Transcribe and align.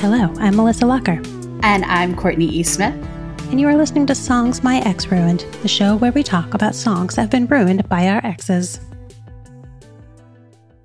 Hello, 0.00 0.32
I'm 0.38 0.56
Melissa 0.56 0.86
Locker. 0.86 1.20
And 1.62 1.84
I'm 1.84 2.16
Courtney 2.16 2.46
E. 2.46 2.62
Smith. 2.62 2.94
And 3.50 3.60
you 3.60 3.68
are 3.68 3.76
listening 3.76 4.06
to 4.06 4.14
Songs 4.14 4.62
My 4.64 4.78
Ex 4.78 5.08
Ruined, 5.08 5.40
the 5.60 5.68
show 5.68 5.94
where 5.94 6.10
we 6.10 6.22
talk 6.22 6.54
about 6.54 6.74
songs 6.74 7.16
that 7.16 7.20
have 7.20 7.30
been 7.30 7.44
ruined 7.44 7.86
by 7.86 8.08
our 8.08 8.24
exes. 8.24 8.80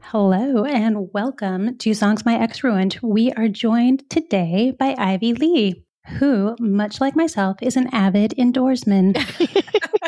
Hello, 0.02 0.66
and 0.66 1.14
welcome 1.14 1.78
to 1.78 1.94
Songs 1.94 2.26
My 2.26 2.38
Ex 2.38 2.62
Ruined. 2.62 3.00
We 3.02 3.32
are 3.32 3.48
joined 3.48 4.10
today 4.10 4.76
by 4.78 4.94
Ivy 4.98 5.34
Le, 5.34 6.16
who, 6.18 6.54
much 6.60 7.00
like 7.00 7.16
myself, 7.16 7.56
is 7.62 7.78
an 7.78 7.88
avid 7.94 8.34
indoorsman. 8.38 9.16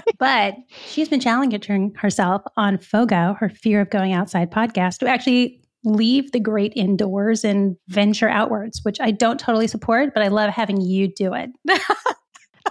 but 0.19 0.55
she's 0.85 1.07
been 1.07 1.21
challenging 1.21 1.93
herself 1.95 2.41
on 2.57 2.77
FOGO, 2.77 3.37
her 3.39 3.47
Fear 3.47 3.79
of 3.79 3.89
Going 3.89 4.11
Outside 4.11 4.51
podcast, 4.51 4.97
to 4.97 5.07
actually 5.07 5.61
leave 5.87 6.31
the 6.31 6.39
great 6.39 6.73
indoors 6.75 7.43
and 7.43 7.77
venture 7.87 8.29
outwards, 8.29 8.81
which 8.83 8.99
I 8.99 9.11
don't 9.11 9.39
totally 9.39 9.67
support, 9.67 10.13
but 10.13 10.23
I 10.23 10.27
love 10.27 10.51
having 10.51 10.81
you 10.81 11.07
do 11.07 11.33
it. 11.33 11.49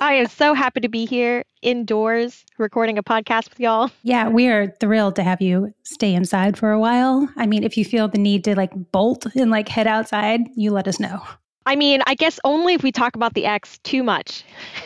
I 0.01 0.15
am 0.15 0.27
so 0.27 0.53
happy 0.53 0.81
to 0.81 0.89
be 0.89 1.07
here 1.07 1.43
indoors 1.63 2.45
recording 2.59 2.99
a 2.99 3.03
podcast 3.03 3.49
with 3.49 3.61
y'all. 3.61 3.91
Yeah, 4.03 4.29
we 4.29 4.49
are 4.49 4.69
thrilled 4.79 5.17
to 5.17 5.23
have 5.23 5.41
you 5.41 5.73
stay 5.85 6.15
inside 6.15 6.59
for 6.59 6.71
a 6.71 6.79
while. 6.79 7.29
I 7.37 7.47
mean, 7.47 7.65
if 7.65 7.79
you 7.79 7.85
feel 7.85 8.07
the 8.07 8.19
need 8.19 8.45
to 8.45 8.55
like 8.55 8.73
bolt 8.93 9.27
and 9.35 9.51
like 9.51 9.69
head 9.69 9.87
outside, 9.87 10.43
you 10.55 10.71
let 10.71 10.87
us 10.87 11.01
know. 11.01 11.23
I 11.65 11.75
mean, 11.75 12.03
I 12.07 12.15
guess 12.15 12.39
only 12.45 12.75
if 12.75 12.83
we 12.83 12.93
talk 12.93 13.17
about 13.17 13.35
the 13.35 13.47
ex 13.47 13.79
too 13.79 14.03
much. 14.03 14.45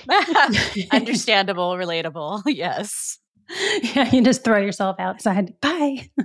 Understandable, 0.90 1.72
relatable. 1.74 2.42
Yes. 2.46 3.18
Yeah, 3.94 4.08
you 4.12 4.22
just 4.22 4.44
throw 4.44 4.58
yourself 4.58 4.96
outside. 4.98 5.58
Bye. 5.60 6.08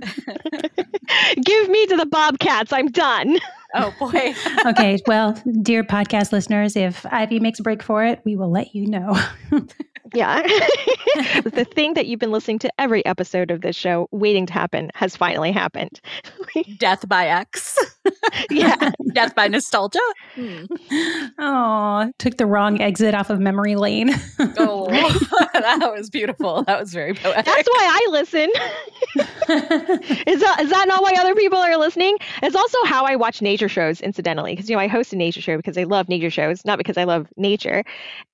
Give 1.42 1.68
me 1.68 1.86
to 1.86 1.96
the 1.96 2.06
Bobcats. 2.10 2.72
I'm 2.72 2.88
done. 2.88 3.38
Oh 3.74 3.92
boy. 3.98 4.32
okay. 4.64 4.98
Well, 5.06 5.34
dear 5.60 5.84
podcast 5.84 6.32
listeners, 6.32 6.76
if 6.76 7.04
Ivy 7.06 7.40
makes 7.40 7.58
a 7.58 7.62
break 7.62 7.82
for 7.82 8.04
it, 8.04 8.22
we 8.24 8.34
will 8.34 8.50
let 8.50 8.74
you 8.74 8.86
know. 8.86 9.18
yeah. 10.14 10.40
the 11.44 11.66
thing 11.74 11.92
that 11.94 12.06
you've 12.06 12.20
been 12.20 12.30
listening 12.30 12.58
to 12.60 12.70
every 12.78 13.04
episode 13.04 13.50
of 13.50 13.60
this 13.60 13.76
show 13.76 14.08
waiting 14.12 14.46
to 14.46 14.52
happen 14.52 14.90
has 14.94 15.14
finally 15.14 15.52
happened. 15.52 16.00
Death 16.78 17.06
by 17.06 17.26
X. 17.26 17.76
yeah. 18.50 18.90
Death 19.12 19.34
by 19.34 19.48
nostalgia. 19.48 19.98
Oh, 21.38 22.12
took 22.18 22.36
the 22.36 22.46
wrong 22.46 22.80
exit 22.80 23.14
off 23.14 23.30
of 23.30 23.40
memory 23.40 23.76
lane. 23.76 24.10
oh, 24.58 24.86
that 25.52 25.92
was 25.94 26.10
beautiful. 26.10 26.62
That 26.64 26.80
was 26.80 26.92
very 26.92 27.14
poetic. 27.14 27.44
That's 27.44 27.68
why 27.68 28.06
I 28.06 28.08
listen. 28.10 28.50
is 30.26 30.40
that 30.40 30.60
is 30.60 30.70
that 30.70 30.84
not 30.88 31.02
why 31.02 31.14
other 31.18 31.34
people 31.34 31.58
are 31.58 31.76
listening? 31.76 32.16
It's 32.42 32.56
also 32.56 32.78
how 32.84 33.04
I 33.04 33.16
watch 33.16 33.42
nature 33.42 33.68
shows, 33.68 34.00
incidentally, 34.00 34.52
because 34.54 34.68
you 34.68 34.76
know 34.76 34.80
I 34.80 34.88
host 34.88 35.12
a 35.12 35.16
nature 35.16 35.40
show 35.40 35.56
because 35.56 35.78
I 35.78 35.84
love 35.84 36.08
nature 36.08 36.30
shows, 36.30 36.64
not 36.64 36.78
because 36.78 36.96
I 36.96 37.04
love 37.04 37.28
nature. 37.36 37.84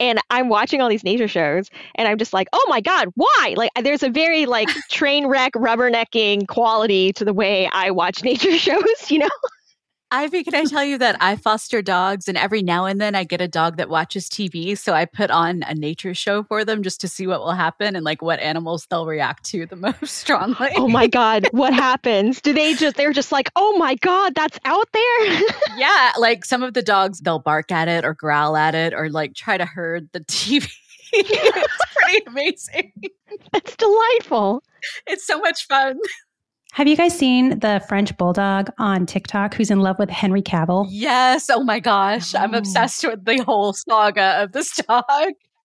And 0.00 0.20
I'm 0.30 0.48
watching 0.48 0.80
all 0.80 0.88
these 0.88 1.04
nature 1.04 1.28
shows, 1.28 1.70
and 1.94 2.08
I'm 2.08 2.18
just 2.18 2.32
like, 2.32 2.48
oh 2.52 2.66
my 2.68 2.80
god, 2.80 3.08
why? 3.14 3.54
Like, 3.56 3.70
there's 3.82 4.02
a 4.02 4.10
very 4.10 4.46
like 4.46 4.68
train 4.90 5.26
wreck, 5.26 5.52
rubbernecking 5.54 6.48
quality 6.48 7.12
to 7.14 7.24
the 7.24 7.32
way 7.32 7.68
I 7.72 7.90
watch 7.90 8.22
nature 8.24 8.56
shows. 8.58 9.10
You 9.10 9.20
know. 9.20 9.28
Ivy, 10.14 10.44
can 10.44 10.54
I 10.54 10.64
tell 10.64 10.84
you 10.84 10.98
that 10.98 11.16
I 11.22 11.36
foster 11.36 11.80
dogs 11.80 12.28
and 12.28 12.36
every 12.36 12.62
now 12.62 12.84
and 12.84 13.00
then 13.00 13.14
I 13.14 13.24
get 13.24 13.40
a 13.40 13.48
dog 13.48 13.78
that 13.78 13.88
watches 13.88 14.28
TV. 14.28 14.76
So 14.76 14.92
I 14.92 15.06
put 15.06 15.30
on 15.30 15.62
a 15.62 15.74
nature 15.74 16.12
show 16.12 16.42
for 16.42 16.66
them 16.66 16.82
just 16.82 17.00
to 17.00 17.08
see 17.08 17.26
what 17.26 17.40
will 17.40 17.52
happen 17.52 17.96
and 17.96 18.04
like 18.04 18.20
what 18.20 18.38
animals 18.38 18.86
they'll 18.90 19.06
react 19.06 19.44
to 19.46 19.64
the 19.64 19.76
most 20.00 20.04
strongly. 20.04 20.68
Oh 20.76 20.86
my 20.86 21.06
God. 21.06 21.48
What 21.52 21.72
happens? 21.72 22.42
Do 22.42 22.52
they 22.52 22.74
just, 22.74 22.96
they're 22.96 23.14
just 23.14 23.32
like, 23.32 23.50
oh 23.56 23.78
my 23.78 23.94
God, 23.94 24.34
that's 24.34 24.58
out 24.66 24.86
there? 24.92 25.40
yeah. 25.78 26.12
Like 26.18 26.44
some 26.44 26.62
of 26.62 26.74
the 26.74 26.82
dogs, 26.82 27.20
they'll 27.20 27.38
bark 27.38 27.72
at 27.72 27.88
it 27.88 28.04
or 28.04 28.12
growl 28.12 28.54
at 28.54 28.74
it 28.74 28.92
or 28.92 29.08
like 29.08 29.34
try 29.34 29.56
to 29.56 29.64
herd 29.64 30.10
the 30.12 30.20
TV. 30.24 30.70
it's 31.14 31.84
pretty 31.96 32.22
amazing. 32.26 32.92
It's 33.54 33.76
delightful. 33.76 34.62
It's 35.06 35.26
so 35.26 35.38
much 35.38 35.66
fun. 35.66 35.98
Have 36.74 36.88
you 36.88 36.96
guys 36.96 37.16
seen 37.16 37.58
the 37.58 37.84
French 37.86 38.16
bulldog 38.16 38.70
on 38.78 39.04
TikTok 39.04 39.52
who's 39.52 39.70
in 39.70 39.80
love 39.80 39.98
with 39.98 40.08
Henry 40.08 40.40
Cavill? 40.40 40.86
Yes. 40.88 41.50
Oh 41.50 41.62
my 41.62 41.78
gosh. 41.78 42.34
I'm 42.34 42.54
oh. 42.54 42.58
obsessed 42.58 43.04
with 43.06 43.26
the 43.26 43.44
whole 43.44 43.74
saga 43.74 44.42
of 44.42 44.52
this 44.52 44.76
dog. 44.88 45.04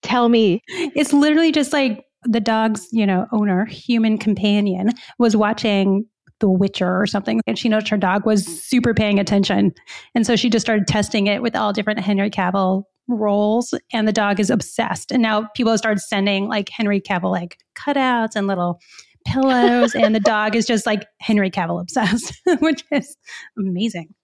Tell 0.02 0.28
me. 0.28 0.60
It's 0.68 1.14
literally 1.14 1.50
just 1.50 1.72
like 1.72 2.04
the 2.24 2.40
dog's, 2.40 2.86
you 2.92 3.06
know, 3.06 3.26
owner, 3.32 3.64
human 3.64 4.18
companion, 4.18 4.90
was 5.18 5.34
watching 5.34 6.04
The 6.40 6.50
Witcher 6.50 7.00
or 7.00 7.06
something. 7.06 7.40
And 7.46 7.58
she 7.58 7.70
noticed 7.70 7.88
her 7.88 7.96
dog 7.96 8.26
was 8.26 8.44
super 8.44 8.92
paying 8.92 9.18
attention. 9.18 9.72
And 10.14 10.26
so 10.26 10.36
she 10.36 10.50
just 10.50 10.66
started 10.66 10.86
testing 10.86 11.26
it 11.26 11.40
with 11.40 11.56
all 11.56 11.72
different 11.72 12.00
Henry 12.00 12.28
Cavill 12.28 12.82
roles. 13.08 13.72
And 13.94 14.06
the 14.06 14.12
dog 14.12 14.40
is 14.40 14.50
obsessed. 14.50 15.10
And 15.10 15.22
now 15.22 15.48
people 15.54 15.72
have 15.72 15.78
started 15.78 16.02
sending 16.02 16.48
like 16.48 16.68
Henry 16.68 17.00
Cavill 17.00 17.30
like 17.30 17.56
cutouts 17.74 18.36
and 18.36 18.46
little 18.46 18.78
pillows, 19.28 19.94
and 19.94 20.14
the 20.14 20.20
dog 20.20 20.56
is 20.56 20.66
just 20.66 20.86
like 20.86 21.06
Henry 21.20 21.50
Cavill 21.50 21.80
obsessed, 21.80 22.40
which 22.60 22.84
is 22.90 23.16
amazing. 23.58 24.14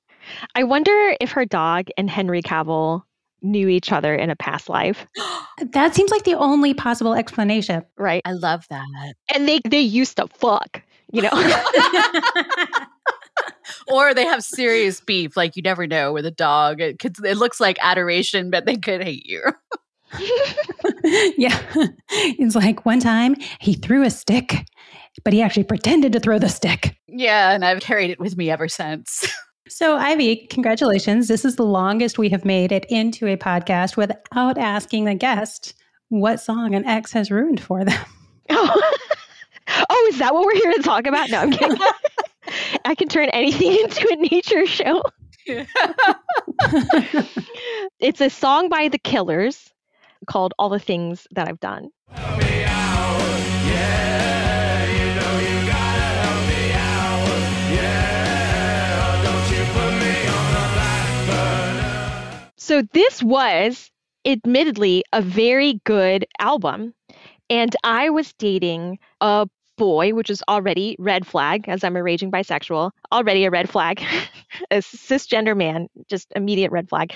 I 0.54 0.64
wonder 0.64 1.16
if 1.20 1.32
her 1.32 1.44
dog 1.44 1.88
and 1.96 2.08
Henry 2.08 2.42
Cavill 2.42 3.02
knew 3.42 3.68
each 3.68 3.92
other 3.92 4.14
in 4.14 4.30
a 4.30 4.36
past 4.36 4.68
life. 4.68 5.06
that 5.72 5.94
seems 5.94 6.10
like 6.10 6.24
the 6.24 6.34
only 6.34 6.74
possible 6.74 7.14
explanation. 7.14 7.82
Right. 7.96 8.22
I 8.24 8.32
love 8.32 8.66
that. 8.70 8.86
And 9.34 9.46
they 9.46 9.60
they 9.68 9.80
used 9.80 10.16
to 10.16 10.26
fuck, 10.28 10.82
you 11.12 11.22
know. 11.22 11.30
or 13.88 14.14
they 14.14 14.24
have 14.24 14.42
serious 14.42 15.00
beef, 15.00 15.36
like 15.36 15.56
you 15.56 15.62
never 15.62 15.86
know 15.86 16.12
with 16.12 16.26
a 16.26 16.30
dog. 16.30 16.80
It, 16.80 16.98
could, 16.98 17.16
it 17.24 17.36
looks 17.36 17.60
like 17.60 17.76
adoration, 17.80 18.50
but 18.50 18.66
they 18.66 18.76
could 18.76 19.02
hate 19.02 19.26
you. 19.26 19.42
yeah. 21.36 21.58
It's 22.36 22.54
like 22.54 22.86
one 22.86 23.00
time 23.00 23.36
he 23.60 23.74
threw 23.74 24.04
a 24.04 24.10
stick 24.10 24.66
but 25.22 25.32
he 25.32 25.42
actually 25.42 25.64
pretended 25.64 26.12
to 26.12 26.20
throw 26.20 26.38
the 26.38 26.48
stick. 26.48 26.96
Yeah, 27.06 27.52
and 27.52 27.64
I've 27.64 27.80
carried 27.80 28.10
it 28.10 28.18
with 28.18 28.36
me 28.36 28.50
ever 28.50 28.68
since. 28.68 29.26
So, 29.66 29.96
Ivy, 29.96 30.46
congratulations. 30.50 31.26
This 31.26 31.42
is 31.42 31.56
the 31.56 31.64
longest 31.64 32.18
we 32.18 32.28
have 32.28 32.44
made 32.44 32.70
it 32.70 32.84
into 32.90 33.26
a 33.26 33.38
podcast 33.38 33.96
without 33.96 34.58
asking 34.58 35.06
the 35.06 35.14
guest 35.14 35.72
what 36.10 36.38
song 36.38 36.74
an 36.74 36.84
ex 36.84 37.12
has 37.12 37.30
ruined 37.30 37.60
for 37.60 37.82
them. 37.82 37.98
Oh, 38.50 38.92
oh 39.88 40.08
is 40.12 40.18
that 40.18 40.34
what 40.34 40.44
we're 40.44 40.56
here 40.56 40.74
to 40.74 40.82
talk 40.82 41.06
about? 41.06 41.30
No, 41.30 41.38
I'm 41.38 41.50
kidding. 41.50 41.78
I 42.84 42.94
can 42.94 43.08
turn 43.08 43.30
anything 43.30 43.72
into 43.72 44.06
a 44.12 44.16
nature 44.16 44.66
show. 44.66 45.02
it's 48.00 48.20
a 48.20 48.28
song 48.28 48.68
by 48.68 48.88
The 48.88 48.98
Killers 48.98 49.72
called 50.24 50.54
All 50.58 50.68
the 50.68 50.78
Things 50.78 51.26
That 51.32 51.48
I've 51.48 51.60
Done. 51.60 51.90
So 62.56 62.82
this 62.92 63.22
was 63.22 63.90
admittedly 64.24 65.04
a 65.12 65.20
very 65.20 65.80
good 65.84 66.26
album. 66.38 66.94
And 67.50 67.76
I 67.84 68.08
was 68.08 68.32
dating 68.32 68.98
a 69.20 69.46
boy, 69.76 70.12
which 70.14 70.30
is 70.30 70.42
already 70.48 70.96
red 70.98 71.26
flag, 71.26 71.68
as 71.68 71.84
I'm 71.84 71.96
a 71.96 72.02
raging 72.02 72.30
bisexual, 72.30 72.92
already 73.12 73.44
a 73.44 73.50
red 73.50 73.68
flag, 73.68 74.02
a 74.70 74.76
cisgender 74.76 75.56
man, 75.56 75.88
just 76.08 76.32
immediate 76.36 76.70
red 76.70 76.88
flag. 76.88 77.12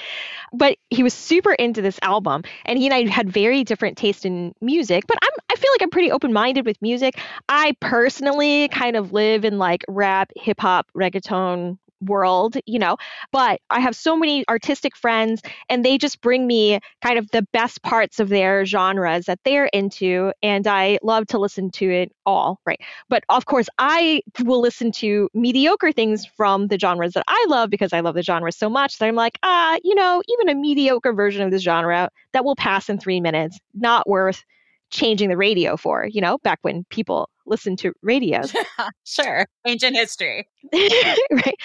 But 0.53 0.79
he 0.91 1.03
was 1.03 1.15
super 1.15 1.53
into 1.53 1.83
this 1.83 1.99
album, 2.03 2.43
and 2.65 2.79
he 2.79 2.87
and 2.87 2.95
I 2.95 3.07
had 3.07 3.31
very 3.31 3.65
different 3.65 3.97
taste 3.99 4.25
in 4.25 4.55
music. 4.61 5.05
But 5.07 5.19
I'm, 5.23 5.45
I 5.51 5.57
feel 5.57 5.71
like 5.73 5.83
I'm 5.83 5.91
pretty 5.91 6.11
open 6.11 6.33
minded 6.33 6.67
with 6.67 6.81
music. 6.83 7.19
I 7.49 7.77
personally 7.81 8.69
kind 8.69 8.97
of 8.97 9.13
live 9.13 9.45
in 9.45 9.59
like 9.59 9.85
rap, 9.89 10.31
hip 10.37 10.61
hop, 10.61 10.87
reggaeton, 10.97 11.79
world, 12.01 12.57
you 12.67 12.79
know, 12.79 12.97
but 13.33 13.61
I 13.71 13.81
have 13.81 13.97
so 13.97 14.17
many 14.17 14.45
artistic 14.49 14.97
friends 14.97 15.43
and 15.69 15.85
they 15.85 15.99
just 15.99 16.21
bring 16.21 16.47
me 16.47 16.81
kind 17.03 17.19
of 17.19 17.31
the 17.31 17.43
best 17.53 17.83
parts 17.83 18.21
of 18.21 18.29
their 18.29 18.65
genres 18.65 19.27
that 19.27 19.41
they're 19.45 19.67
into. 19.67 20.33
And 20.43 20.67
I 20.67 20.99
love 21.03 21.27
to 21.29 21.39
listen 21.39 21.71
to 21.73 21.91
it 21.91 22.13
all, 22.27 22.61
right? 22.67 22.81
But 23.09 23.25
of 23.29 23.47
course, 23.47 23.69
I 23.79 24.23
will 24.45 24.61
listen 24.61 24.93
to 24.93 25.29
mediocre 25.35 25.93
things 25.93 26.27
from 26.27 26.69
the 26.69 26.79
genres 26.79 27.15
that 27.15 27.25
I 27.29 27.47
love 27.49 27.71
because 27.71 27.93
I 27.93 28.01
love 28.01 28.15
the 28.15 28.23
genre 28.23 28.53
so 28.53 28.69
much 28.69 28.99
that 28.99 29.07
I'm 29.07 29.15
like, 29.15 29.39
ah, 29.43 29.79
you 29.83 29.95
know, 29.95 30.23
even 30.29 30.49
a 30.49 30.59
mediocre 30.59 31.13
version 31.13 31.43
of 31.43 31.51
this 31.51 31.63
genre 31.63 32.11
that 32.33 32.45
will 32.45 32.57
pass 32.57 32.89
in 32.89 32.99
three 32.99 33.21
minutes, 33.21 33.59
not 33.75 34.09
worth 34.09 34.45
changing 34.91 35.29
the 35.29 35.37
radio 35.37 35.77
for, 35.77 36.07
you 36.07 36.21
know, 36.21 36.39
back 36.39 36.59
when 36.63 36.85
people 36.85 37.29
listen 37.49 37.77
to 37.77 37.93
radio. 38.03 38.43
Yeah, 38.55 38.89
sure. 39.05 39.47
Ancient 39.67 39.97
history. 39.97 40.49
right. 40.73 41.57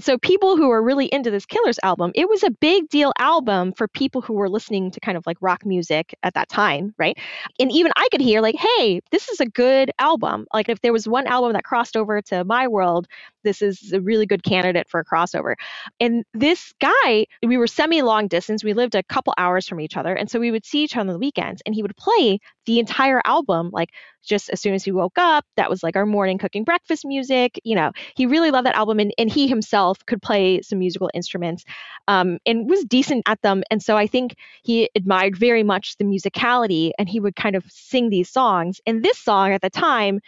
So 0.00 0.18
people 0.18 0.56
who 0.56 0.70
are 0.70 0.82
really 0.82 1.06
into 1.06 1.30
this 1.30 1.46
Killers 1.46 1.78
album, 1.82 2.12
it 2.14 2.28
was 2.28 2.42
a 2.42 2.50
big 2.50 2.88
deal 2.88 3.12
album 3.18 3.72
for 3.72 3.88
people 3.88 4.20
who 4.20 4.34
were 4.34 4.48
listening 4.48 4.90
to 4.92 5.00
kind 5.00 5.16
of 5.16 5.26
like 5.26 5.36
rock 5.40 5.66
music 5.66 6.14
at 6.22 6.34
that 6.34 6.48
time, 6.48 6.94
right? 6.98 7.18
And 7.60 7.70
even 7.70 7.92
I 7.96 8.08
could 8.10 8.20
hear 8.20 8.40
like, 8.40 8.56
hey, 8.56 9.00
this 9.10 9.28
is 9.28 9.40
a 9.40 9.46
good 9.46 9.90
album. 9.98 10.46
Like 10.54 10.68
if 10.68 10.80
there 10.80 10.92
was 10.92 11.06
one 11.06 11.26
album 11.26 11.52
that 11.52 11.64
crossed 11.64 11.96
over 11.96 12.22
to 12.22 12.44
my 12.44 12.68
world, 12.68 13.06
this 13.44 13.60
is 13.60 13.92
a 13.92 14.00
really 14.00 14.26
good 14.26 14.42
candidate 14.42 14.88
for 14.88 15.00
a 15.00 15.04
crossover. 15.04 15.54
And 16.00 16.24
this 16.32 16.72
guy, 16.80 17.26
we 17.42 17.56
were 17.56 17.66
semi 17.66 18.02
long 18.02 18.28
distance. 18.28 18.64
We 18.64 18.72
lived 18.72 18.94
a 18.94 19.02
couple 19.02 19.34
hours 19.36 19.68
from 19.68 19.80
each 19.80 19.96
other. 19.96 20.14
And 20.14 20.30
so 20.30 20.38
we 20.38 20.50
would 20.50 20.64
see 20.64 20.84
each 20.84 20.96
other 20.96 21.02
on 21.02 21.06
the 21.08 21.18
weekends 21.18 21.62
and 21.66 21.74
he 21.74 21.82
would 21.82 21.96
play 21.96 22.38
the 22.66 22.78
entire 22.78 23.20
album 23.24 23.70
like 23.72 23.90
just 24.24 24.50
as 24.50 24.60
soon 24.60 24.74
as 24.74 24.84
he 24.84 24.92
woke 24.92 25.18
up. 25.18 25.31
That 25.56 25.70
was 25.70 25.82
like 25.82 25.96
our 25.96 26.06
morning 26.06 26.38
cooking 26.38 26.64
breakfast 26.64 27.04
music. 27.04 27.60
You 27.64 27.74
know, 27.74 27.92
he 28.16 28.26
really 28.26 28.50
loved 28.50 28.66
that 28.66 28.74
album 28.74 28.98
and, 28.98 29.12
and 29.18 29.30
he 29.30 29.48
himself 29.48 30.04
could 30.06 30.22
play 30.22 30.62
some 30.62 30.78
musical 30.78 31.10
instruments 31.14 31.64
um, 32.08 32.38
and 32.46 32.68
was 32.68 32.84
decent 32.84 33.22
at 33.26 33.40
them. 33.42 33.62
And 33.70 33.82
so 33.82 33.96
I 33.96 34.06
think 34.06 34.34
he 34.62 34.90
admired 34.94 35.36
very 35.36 35.62
much 35.62 35.96
the 35.96 36.04
musicality 36.04 36.90
and 36.98 37.08
he 37.08 37.20
would 37.20 37.36
kind 37.36 37.56
of 37.56 37.64
sing 37.68 38.10
these 38.10 38.30
songs. 38.30 38.80
And 38.86 39.02
this 39.02 39.18
song 39.18 39.52
at 39.52 39.62
the 39.62 39.70
time, 39.70 40.20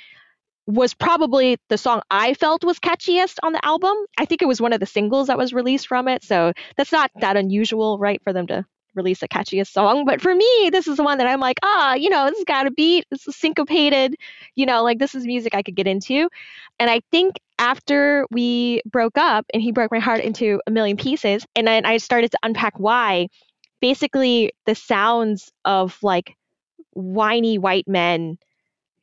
was 0.67 0.95
probably 0.95 1.59
the 1.69 1.77
song 1.77 2.01
I 2.11 2.35
felt 2.35 2.65
was 2.65 2.79
catchiest 2.79 3.37
on 3.43 3.53
the 3.53 3.65
album. 3.65 3.95
I 4.17 4.25
think 4.25 4.41
it 4.41 4.49
was 4.49 4.61
one 4.61 4.73
of 4.73 4.81
the 4.81 4.87
singles 4.87 5.27
that 5.27 5.37
was 5.37 5.53
released 5.53 5.87
from 5.87 6.09
it. 6.09 6.25
So 6.25 6.53
that's 6.77 6.93
not 6.93 7.11
that 7.21 7.37
unusual, 7.37 7.99
right, 7.99 8.23
for 8.23 8.33
them 8.33 8.47
to 8.47 8.65
release 8.95 9.23
a 9.23 9.29
catchiest 9.29 9.69
song. 9.69 10.05
But 10.05 10.21
for 10.21 10.35
me, 10.35 10.71
this 10.71 10.87
is 10.87 10.97
the 10.97 11.03
one 11.03 11.19
that 11.19 11.27
I'm 11.27 11.41
like, 11.41 11.59
ah, 11.63 11.93
oh, 11.93 11.95
you 11.95 12.11
know, 12.11 12.27
this 12.29 12.39
has 12.39 12.45
got 12.45 12.67
a 12.67 12.71
beat. 12.71 13.05
This 13.11 13.27
is 13.27 13.37
syncopated. 13.37 14.17
You 14.55 14.67
know, 14.67 14.83
like 14.83 14.99
this 14.99 15.15
is 15.15 15.25
music 15.25 15.55
I 15.55 15.63
could 15.63 15.75
get 15.75 15.87
into. 15.87 16.29
And 16.79 16.91
I 16.91 17.01
think 17.11 17.37
after 17.59 18.27
we 18.31 18.83
broke 18.85 19.17
up 19.19 19.47
and 19.53 19.63
he 19.63 19.73
broke 19.73 19.93
my 19.93 19.99
heart 19.99 20.21
into 20.21 20.61
a 20.67 20.71
million 20.71 20.97
pieces, 20.97 21.47
and 21.55 21.67
then 21.67 21.87
I 21.87 21.99
started 21.99 22.31
to 22.33 22.39
unpack 22.43 22.79
why, 22.79 23.29
basically 23.81 24.53
the 24.67 24.75
sounds 24.75 25.53
of 25.65 25.99
like 26.03 26.35
whiny 26.93 27.59
white 27.59 27.89
men 27.89 28.39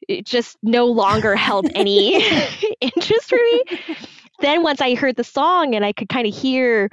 it 0.07 0.25
just 0.25 0.57
no 0.63 0.87
longer 0.87 1.35
held 1.35 1.69
any 1.75 2.15
interest 2.81 3.29
for 3.29 3.35
me. 3.35 3.63
Then 4.39 4.63
once 4.63 4.81
I 4.81 4.95
heard 4.95 5.17
the 5.17 5.23
song 5.23 5.75
and 5.75 5.85
I 5.85 5.93
could 5.93 6.09
kind 6.09 6.25
of 6.25 6.35
hear 6.35 6.89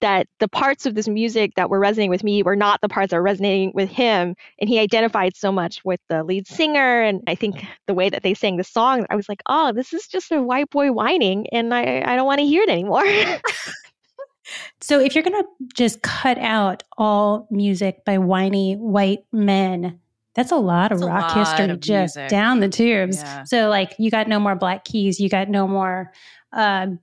that 0.00 0.26
the 0.40 0.48
parts 0.48 0.86
of 0.86 0.94
this 0.94 1.08
music 1.08 1.52
that 1.56 1.70
were 1.70 1.78
resonating 1.78 2.10
with 2.10 2.24
me 2.24 2.42
were 2.42 2.56
not 2.56 2.80
the 2.80 2.88
parts 2.88 3.10
that 3.10 3.16
were 3.16 3.22
resonating 3.22 3.72
with 3.74 3.88
him. 3.88 4.34
And 4.60 4.68
he 4.68 4.78
identified 4.78 5.36
so 5.36 5.50
much 5.50 5.84
with 5.84 6.00
the 6.08 6.22
lead 6.22 6.46
singer. 6.46 7.02
And 7.02 7.22
I 7.26 7.34
think 7.34 7.64
the 7.86 7.94
way 7.94 8.08
that 8.10 8.22
they 8.22 8.34
sang 8.34 8.56
the 8.56 8.64
song, 8.64 9.06
I 9.10 9.16
was 9.16 9.28
like, 9.28 9.42
oh, 9.46 9.72
this 9.72 9.92
is 9.92 10.06
just 10.06 10.30
a 10.32 10.42
white 10.42 10.70
boy 10.70 10.92
whining. 10.92 11.46
And 11.52 11.74
I, 11.74 12.02
I 12.04 12.16
don't 12.16 12.26
want 12.26 12.40
to 12.40 12.46
hear 12.46 12.62
it 12.62 12.70
anymore. 12.70 13.04
so 14.80 15.00
if 15.00 15.14
you're 15.14 15.24
going 15.24 15.42
to 15.42 15.48
just 15.74 16.02
cut 16.02 16.38
out 16.38 16.82
all 16.98 17.48
music 17.50 18.04
by 18.04 18.18
whiny 18.18 18.74
white 18.74 19.24
men, 19.32 20.00
that's 20.34 20.52
a 20.52 20.56
lot 20.56 20.92
of 20.92 21.00
rock 21.00 21.34
history 21.34 21.70
of 21.70 21.80
just 21.80 22.16
music. 22.16 22.28
down 22.28 22.60
the 22.60 22.68
tubes. 22.68 23.16
Yeah. 23.16 23.44
So, 23.44 23.70
like, 23.70 23.94
you 23.98 24.10
got 24.10 24.28
no 24.28 24.38
more 24.38 24.54
Black 24.54 24.84
Keys, 24.84 25.18
you 25.18 25.30
got 25.30 25.48
no 25.48 25.66
more 25.66 26.12
um, 26.52 27.00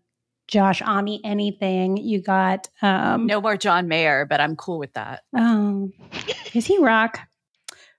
Josh 0.54 0.82
Homme 0.82 1.18
anything. 1.24 1.98
You 1.98 2.22
got 2.22 2.70
um 2.84 3.26
no 3.26 3.42
more 3.42 3.58
John 3.58 3.88
Mayer, 3.88 4.28
but 4.30 4.40
I'm 4.40 4.56
cool 4.56 4.78
with 4.78 4.94
that. 4.94 5.24
Oh, 5.36 5.90
is 6.54 6.68
he 6.68 6.78
rock? 6.78 7.20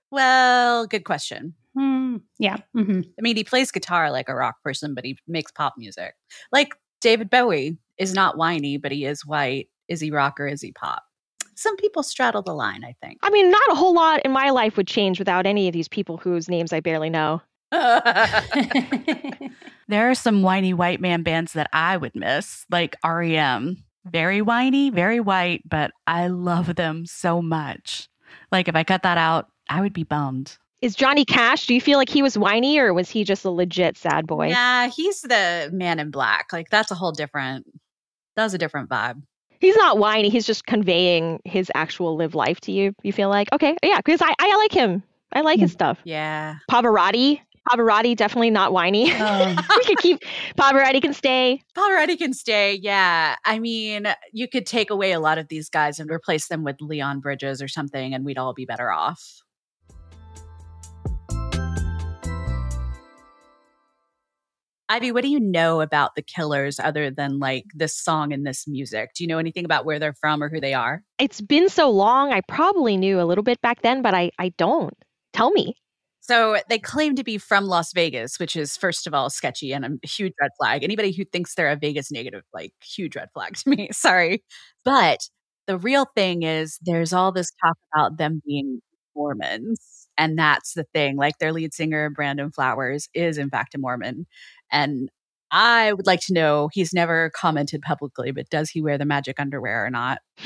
well, 0.09 0.87
good 0.87 1.03
question. 1.03 1.53
Mm, 1.77 2.21
yeah. 2.39 2.55
Mm-hmm. 2.77 3.01
I 3.19 3.21
mean, 3.21 3.35
he 3.35 3.43
plays 3.43 3.71
guitar 3.71 4.09
like 4.09 4.29
a 4.29 4.35
rock 4.35 4.55
person, 4.63 4.95
but 4.95 5.03
he 5.03 5.17
makes 5.27 5.51
pop 5.51 5.73
music. 5.77 6.13
Like 6.53 6.69
David 7.01 7.29
Bowie 7.29 7.77
is 7.97 8.13
not 8.13 8.37
whiny, 8.37 8.77
but 8.77 8.93
he 8.93 9.03
is 9.03 9.25
white. 9.25 9.67
Is 9.89 9.99
he 9.99 10.09
rock 10.09 10.39
or 10.39 10.47
is 10.47 10.61
he 10.61 10.71
pop? 10.71 11.03
Some 11.55 11.75
people 11.75 12.03
straddle 12.03 12.41
the 12.41 12.53
line, 12.53 12.85
I 12.85 12.95
think. 13.01 13.19
I 13.21 13.29
mean, 13.29 13.51
not 13.51 13.69
a 13.69 13.75
whole 13.75 13.93
lot 13.93 14.21
in 14.23 14.31
my 14.31 14.51
life 14.51 14.77
would 14.77 14.87
change 14.87 15.19
without 15.19 15.45
any 15.45 15.67
of 15.67 15.73
these 15.73 15.89
people 15.89 16.15
whose 16.15 16.47
names 16.47 16.71
I 16.71 16.79
barely 16.79 17.09
know. 17.09 17.41
there 19.87 20.09
are 20.09 20.15
some 20.15 20.41
whiny 20.41 20.73
white 20.73 21.01
man 21.01 21.23
bands 21.23 21.53
that 21.53 21.69
I 21.73 21.97
would 21.97 22.15
miss, 22.15 22.65
like 22.69 22.95
REM. 23.03 23.83
Very 24.05 24.41
whiny, 24.41 24.91
very 24.91 25.19
white, 25.19 25.63
but 25.67 25.91
I 26.05 26.27
love 26.27 26.75
them 26.75 27.05
so 27.05 27.41
much. 27.41 28.07
Like 28.51 28.67
if 28.67 28.75
I 28.75 28.83
cut 28.83 29.03
that 29.03 29.17
out, 29.17 29.47
I 29.69 29.81
would 29.81 29.93
be 29.93 30.03
bummed. 30.03 30.57
Is 30.81 30.95
Johnny 30.95 31.25
Cash, 31.25 31.65
do 31.65 31.73
you 31.73 31.81
feel 31.81 31.97
like 31.97 32.09
he 32.09 32.21
was 32.21 32.37
whiny 32.37 32.77
or 32.77 32.93
was 32.93 33.09
he 33.09 33.23
just 33.23 33.45
a 33.45 33.49
legit 33.49 33.97
sad 33.97 34.27
boy? 34.27 34.49
Yeah, 34.49 34.87
he's 34.87 35.21
the 35.21 35.69
man 35.73 35.99
in 35.99 36.11
black. 36.11 36.53
Like 36.53 36.69
that's 36.69 36.91
a 36.91 36.95
whole 36.95 37.11
different 37.11 37.65
that's 38.35 38.53
a 38.53 38.57
different 38.57 38.89
vibe. 38.89 39.21
He's 39.59 39.75
not 39.77 39.97
whiny, 39.97 40.29
he's 40.29 40.45
just 40.45 40.65
conveying 40.65 41.39
his 41.45 41.71
actual 41.73 42.15
live 42.15 42.35
life 42.35 42.59
to 42.61 42.71
you. 42.71 42.93
You 43.01 43.13
feel 43.13 43.29
like, 43.29 43.47
okay, 43.53 43.75
yeah, 43.81 43.97
because 43.97 44.21
I, 44.21 44.33
I 44.37 44.55
like 44.57 44.71
him. 44.71 45.01
I 45.31 45.41
like 45.41 45.59
his 45.59 45.71
mm. 45.71 45.73
stuff. 45.73 45.99
Yeah. 46.03 46.55
Pavarotti, 46.69 47.41
Pavarotti 47.69 48.15
definitely 48.15 48.51
not 48.51 48.73
whiny. 48.73 49.11
Um. 49.25 49.55
we 49.77 49.83
could 49.85 49.97
keep 49.97 50.19
Pavarotti 50.57 51.01
can 51.01 51.13
stay. 51.13 51.61
Pavarotti 51.75 52.17
can 52.17 52.33
stay. 52.33 52.75
Yeah. 52.75 53.35
I 53.43 53.59
mean, 53.59 54.07
you 54.31 54.47
could 54.47 54.65
take 54.65 54.91
away 54.91 55.13
a 55.13 55.19
lot 55.19 55.37
of 55.37 55.47
these 55.47 55.69
guys 55.69 55.99
and 55.99 56.11
replace 56.11 56.47
them 56.47 56.63
with 56.63 56.75
Leon 56.79 57.21
Bridges 57.21 57.61
or 57.61 57.67
something, 57.67 58.13
and 58.13 58.23
we'd 58.23 58.37
all 58.37 58.53
be 58.53 58.65
better 58.65 58.91
off. 58.91 59.41
Ivy, 64.87 65.11
what 65.11 65.23
do 65.23 65.29
you 65.29 65.39
know 65.39 65.81
about 65.81 66.13
the 66.15 66.21
Killers 66.21 66.79
other 66.79 67.09
than 67.09 67.39
like 67.39 67.65
this 67.73 67.97
song 67.97 68.31
and 68.31 68.45
this 68.45 68.67
music? 68.67 69.11
Do 69.15 69.23
you 69.23 69.27
know 69.27 69.39
anything 69.39 69.65
about 69.65 69.85
where 69.85 69.97
they're 69.97 70.13
from 70.13 70.43
or 70.43 70.49
who 70.49 70.61
they 70.61 70.75
are? 70.75 71.01
It's 71.17 71.41
been 71.41 71.69
so 71.69 71.89
long. 71.89 72.31
I 72.31 72.41
probably 72.41 72.95
knew 72.95 73.19
a 73.19 73.25
little 73.25 73.43
bit 73.43 73.59
back 73.61 73.81
then, 73.81 74.03
but 74.03 74.13
I, 74.13 74.31
I 74.37 74.49
don't. 74.57 74.93
Tell 75.33 75.49
me. 75.51 75.75
So 76.27 76.57
they 76.69 76.79
claim 76.79 77.15
to 77.17 77.23
be 77.23 77.37
from 77.37 77.65
Las 77.65 77.93
Vegas, 77.93 78.39
which 78.39 78.55
is 78.55 78.75
first 78.75 79.05
of 79.05 79.13
all 79.13 79.29
sketchy 79.29 79.71
and 79.73 79.85
a 79.85 80.07
huge 80.07 80.33
red 80.41 80.49
flag. 80.59 80.83
Anybody 80.83 81.11
who 81.11 81.23
thinks 81.23 81.53
they're 81.53 81.69
a 81.69 81.75
Vegas 81.75 82.11
negative, 82.11 82.41
like 82.51 82.73
huge 82.83 83.15
red 83.15 83.29
flag 83.31 83.55
to 83.57 83.69
me. 83.69 83.89
Sorry. 83.93 84.43
But 84.83 85.19
the 85.67 85.77
real 85.77 86.07
thing 86.15 86.41
is 86.41 86.79
there's 86.81 87.13
all 87.13 87.31
this 87.31 87.51
talk 87.63 87.77
about 87.93 88.17
them 88.17 88.41
being 88.43 88.81
Mormons. 89.15 90.07
And 90.17 90.35
that's 90.35 90.73
the 90.73 90.85
thing. 90.95 91.15
Like 91.15 91.37
their 91.37 91.53
lead 91.53 91.75
singer, 91.75 92.09
Brandon 92.09 92.51
Flowers, 92.51 93.07
is 93.13 93.37
in 93.37 93.51
fact 93.51 93.75
a 93.75 93.77
Mormon. 93.77 94.25
And 94.71 95.09
I 95.51 95.93
would 95.93 96.07
like 96.07 96.21
to 96.21 96.33
know 96.33 96.69
he's 96.73 96.91
never 96.91 97.29
commented 97.35 97.83
publicly, 97.83 98.31
but 98.31 98.49
does 98.49 98.71
he 98.71 98.81
wear 98.81 98.97
the 98.97 99.05
magic 99.05 99.39
underwear 99.39 99.85
or 99.85 99.91
not? 99.91 100.21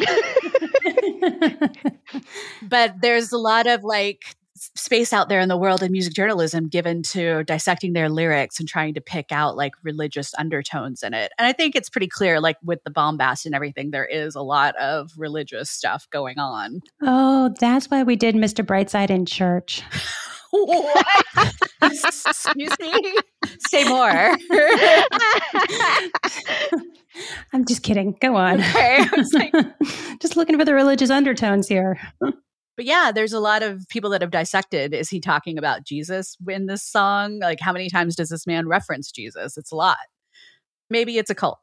but 2.64 2.96
there's 3.02 3.32
a 3.32 3.38
lot 3.38 3.66
of 3.66 3.84
like 3.84 4.36
space 4.76 5.14
out 5.14 5.30
there 5.30 5.40
in 5.40 5.50
the 5.50 5.58
world 5.58 5.84
of 5.84 5.92
music 5.92 6.14
journalism 6.14 6.68
given 6.68 7.04
to 7.04 7.44
dissecting 7.44 7.94
their 7.94 8.10
lyrics 8.10 8.60
and 8.60 8.68
trying 8.68 8.94
to 8.94 9.02
pick 9.02 9.32
out 9.32 9.56
like 9.56 9.74
religious 9.84 10.34
undertones 10.38 11.04
in 11.04 11.14
it. 11.14 11.32
And 11.38 11.48
I 11.48 11.54
think 11.54 11.76
it's 11.76 11.90
pretty 11.90 12.08
clear, 12.08 12.40
like 12.40 12.58
with 12.64 12.84
the 12.84 12.92
bombast 12.92 13.46
and 13.46 13.56
everything, 13.56 13.92
there 13.92 14.06
is 14.06 14.36
a 14.36 14.42
lot 14.42 14.76
of 14.78 15.12
religious 15.18 15.70
stuff 15.70 16.08
going 16.12 16.40
on. 16.40 16.82
Oh, 17.02 17.54
that's 17.60 17.90
why 17.90 18.04
we 18.04 18.16
did 18.16 18.36
Mr. 18.36 18.66
Brightside 18.66 19.10
in 19.10 19.26
church. 19.26 19.84
Excuse 21.82 22.80
me. 22.80 23.16
Say 23.68 23.84
more. 23.88 24.10
I'm 27.54 27.66
just 27.66 27.84
kidding. 27.84 28.18
Go 28.20 28.36
on. 28.36 28.60
Okay. 28.60 29.06
Like, 29.34 29.54
just 30.20 30.36
looking 30.38 30.58
for 30.58 30.66
the 30.66 30.74
religious 30.74 31.10
undertones 31.10 31.68
here. 31.68 32.00
But 32.80 32.86
yeah, 32.86 33.12
there's 33.14 33.34
a 33.34 33.42
lot 33.42 33.62
of 33.62 33.86
people 33.90 34.10
that 34.12 34.22
have 34.22 34.32
dissected. 34.32 34.94
Is 34.94 35.10
he 35.10 35.20
talking 35.20 35.58
about 35.58 35.84
Jesus 35.84 36.38
in 36.48 36.68
this 36.68 36.82
song? 36.82 37.40
Like, 37.40 37.60
how 37.60 37.74
many 37.74 37.90
times 37.90 38.16
does 38.16 38.30
this 38.30 38.48
man 38.48 38.70
reference 38.70 39.12
Jesus? 39.12 39.58
It's 39.58 39.74
a 39.74 39.76
lot. 39.76 39.98
Maybe 40.90 41.18
it's 41.18 41.30
a 41.30 41.36
cult. 41.36 41.60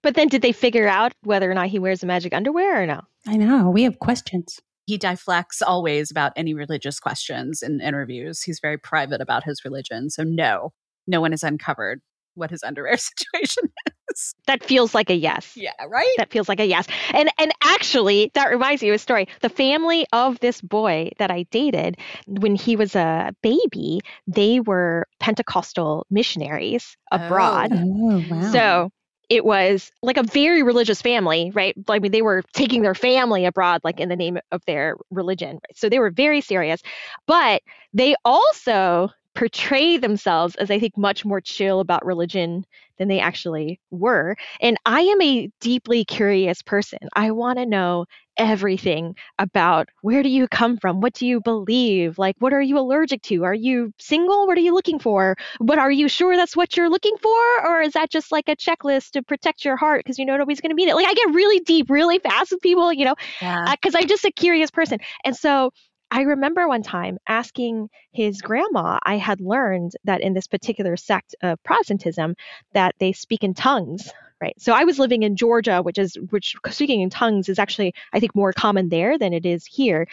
But 0.00 0.14
then, 0.14 0.28
did 0.28 0.42
they 0.42 0.52
figure 0.52 0.86
out 0.86 1.10
whether 1.24 1.50
or 1.50 1.54
not 1.54 1.66
he 1.66 1.80
wears 1.80 2.02
the 2.02 2.06
magic 2.06 2.32
underwear 2.32 2.84
or 2.84 2.86
no? 2.86 3.00
I 3.26 3.36
know. 3.36 3.68
We 3.68 3.82
have 3.82 3.98
questions. 3.98 4.60
He 4.86 4.96
deflects 4.96 5.60
always 5.60 6.08
about 6.08 6.34
any 6.36 6.54
religious 6.54 7.00
questions 7.00 7.60
in 7.60 7.80
interviews. 7.80 8.40
He's 8.40 8.60
very 8.60 8.78
private 8.78 9.20
about 9.20 9.42
his 9.42 9.64
religion. 9.64 10.08
So, 10.08 10.22
no, 10.22 10.70
no 11.08 11.20
one 11.20 11.32
has 11.32 11.42
uncovered 11.42 12.00
what 12.38 12.50
his 12.50 12.62
underwear 12.62 12.96
situation 12.96 13.64
is. 14.10 14.34
That 14.46 14.64
feels 14.64 14.94
like 14.94 15.10
a 15.10 15.14
yes. 15.14 15.56
Yeah, 15.56 15.72
right? 15.88 16.14
That 16.16 16.30
feels 16.30 16.48
like 16.48 16.60
a 16.60 16.66
yes. 16.66 16.86
And 17.12 17.30
and 17.38 17.52
actually, 17.62 18.30
that 18.34 18.50
reminds 18.50 18.82
me 18.82 18.88
of 18.88 18.94
a 18.94 18.98
story. 18.98 19.28
The 19.40 19.48
family 19.48 20.06
of 20.12 20.38
this 20.40 20.60
boy 20.60 21.10
that 21.18 21.30
I 21.30 21.44
dated 21.50 21.98
when 22.26 22.54
he 22.54 22.76
was 22.76 22.96
a 22.96 23.34
baby, 23.42 24.00
they 24.26 24.60
were 24.60 25.06
Pentecostal 25.20 26.06
missionaries 26.10 26.96
abroad. 27.12 27.70
Oh, 27.72 28.10
oh 28.12 28.24
wow. 28.30 28.52
So 28.52 28.90
it 29.28 29.44
was 29.44 29.92
like 30.02 30.16
a 30.16 30.22
very 30.22 30.62
religious 30.62 31.02
family, 31.02 31.50
right? 31.54 31.74
I 31.88 31.98
mean, 31.98 32.12
they 32.12 32.22
were 32.22 32.42
taking 32.54 32.82
their 32.82 32.94
family 32.94 33.44
abroad, 33.44 33.82
like 33.84 34.00
in 34.00 34.08
the 34.08 34.16
name 34.16 34.38
of 34.50 34.62
their 34.66 34.96
religion. 35.10 35.60
So 35.74 35.88
they 35.88 35.98
were 35.98 36.10
very 36.10 36.40
serious, 36.40 36.80
but 37.26 37.62
they 37.92 38.14
also 38.24 39.10
portray 39.38 39.96
themselves 39.98 40.56
as 40.56 40.68
I 40.68 40.80
think 40.80 40.98
much 40.98 41.24
more 41.24 41.40
chill 41.40 41.78
about 41.78 42.04
religion 42.04 42.66
than 42.98 43.06
they 43.06 43.20
actually 43.20 43.78
were. 43.92 44.36
And 44.60 44.76
I 44.84 45.02
am 45.02 45.22
a 45.22 45.48
deeply 45.60 46.04
curious 46.04 46.60
person. 46.60 46.98
I 47.14 47.30
want 47.30 47.60
to 47.60 47.66
know 47.66 48.06
everything 48.36 49.14
about 49.38 49.88
where 50.02 50.24
do 50.24 50.28
you 50.28 50.48
come 50.48 50.76
from? 50.76 51.00
What 51.00 51.12
do 51.12 51.24
you 51.24 51.40
believe? 51.40 52.18
Like, 52.18 52.34
what 52.40 52.52
are 52.52 52.60
you 52.62 52.78
allergic 52.78 53.22
to? 53.22 53.44
Are 53.44 53.54
you 53.54 53.92
single? 53.98 54.48
What 54.48 54.58
are 54.58 54.62
you 54.62 54.74
looking 54.74 54.98
for? 54.98 55.36
But 55.60 55.78
are 55.78 55.90
you 55.90 56.08
sure 56.08 56.34
that's 56.34 56.56
what 56.56 56.76
you're 56.76 56.90
looking 56.90 57.16
for? 57.22 57.66
Or 57.66 57.80
is 57.80 57.92
that 57.92 58.10
just 58.10 58.32
like 58.32 58.48
a 58.48 58.56
checklist 58.56 59.10
to 59.12 59.22
protect 59.22 59.64
your 59.64 59.76
heart 59.76 60.00
because 60.00 60.18
you 60.18 60.26
know 60.26 60.36
nobody's 60.36 60.60
going 60.60 60.70
to 60.70 60.76
meet 60.76 60.88
it? 60.88 60.96
Like, 60.96 61.06
I 61.06 61.14
get 61.14 61.34
really 61.34 61.60
deep 61.60 61.90
really 61.90 62.18
fast 62.18 62.50
with 62.50 62.60
people, 62.60 62.92
you 62.92 63.04
know, 63.04 63.14
Yeah. 63.40 63.66
Uh, 63.68 63.76
because 63.80 63.94
I'm 63.94 64.08
just 64.08 64.24
a 64.24 64.32
curious 64.32 64.72
person. 64.72 64.98
And 65.24 65.36
so 65.36 65.70
I 66.10 66.22
remember 66.22 66.66
one 66.66 66.82
time 66.82 67.18
asking 67.26 67.90
his 68.12 68.40
grandma, 68.40 68.98
I 69.02 69.16
had 69.16 69.40
learned 69.40 69.92
that 70.04 70.20
in 70.20 70.34
this 70.34 70.46
particular 70.46 70.96
sect 70.96 71.34
of 71.42 71.62
Protestantism 71.62 72.34
that 72.72 72.94
they 72.98 73.12
speak 73.12 73.44
in 73.44 73.54
tongues, 73.54 74.10
right? 74.40 74.54
So 74.58 74.72
I 74.72 74.84
was 74.84 74.98
living 74.98 75.22
in 75.22 75.36
Georgia, 75.36 75.82
which 75.82 75.98
is 75.98 76.16
which 76.30 76.56
speaking 76.70 77.02
in 77.02 77.10
tongues 77.10 77.48
is 77.48 77.58
actually 77.58 77.94
I 78.12 78.20
think 78.20 78.34
more 78.34 78.52
common 78.52 78.88
there 78.88 79.18
than 79.18 79.32
it 79.32 79.44
is 79.44 79.66
here. 79.66 80.06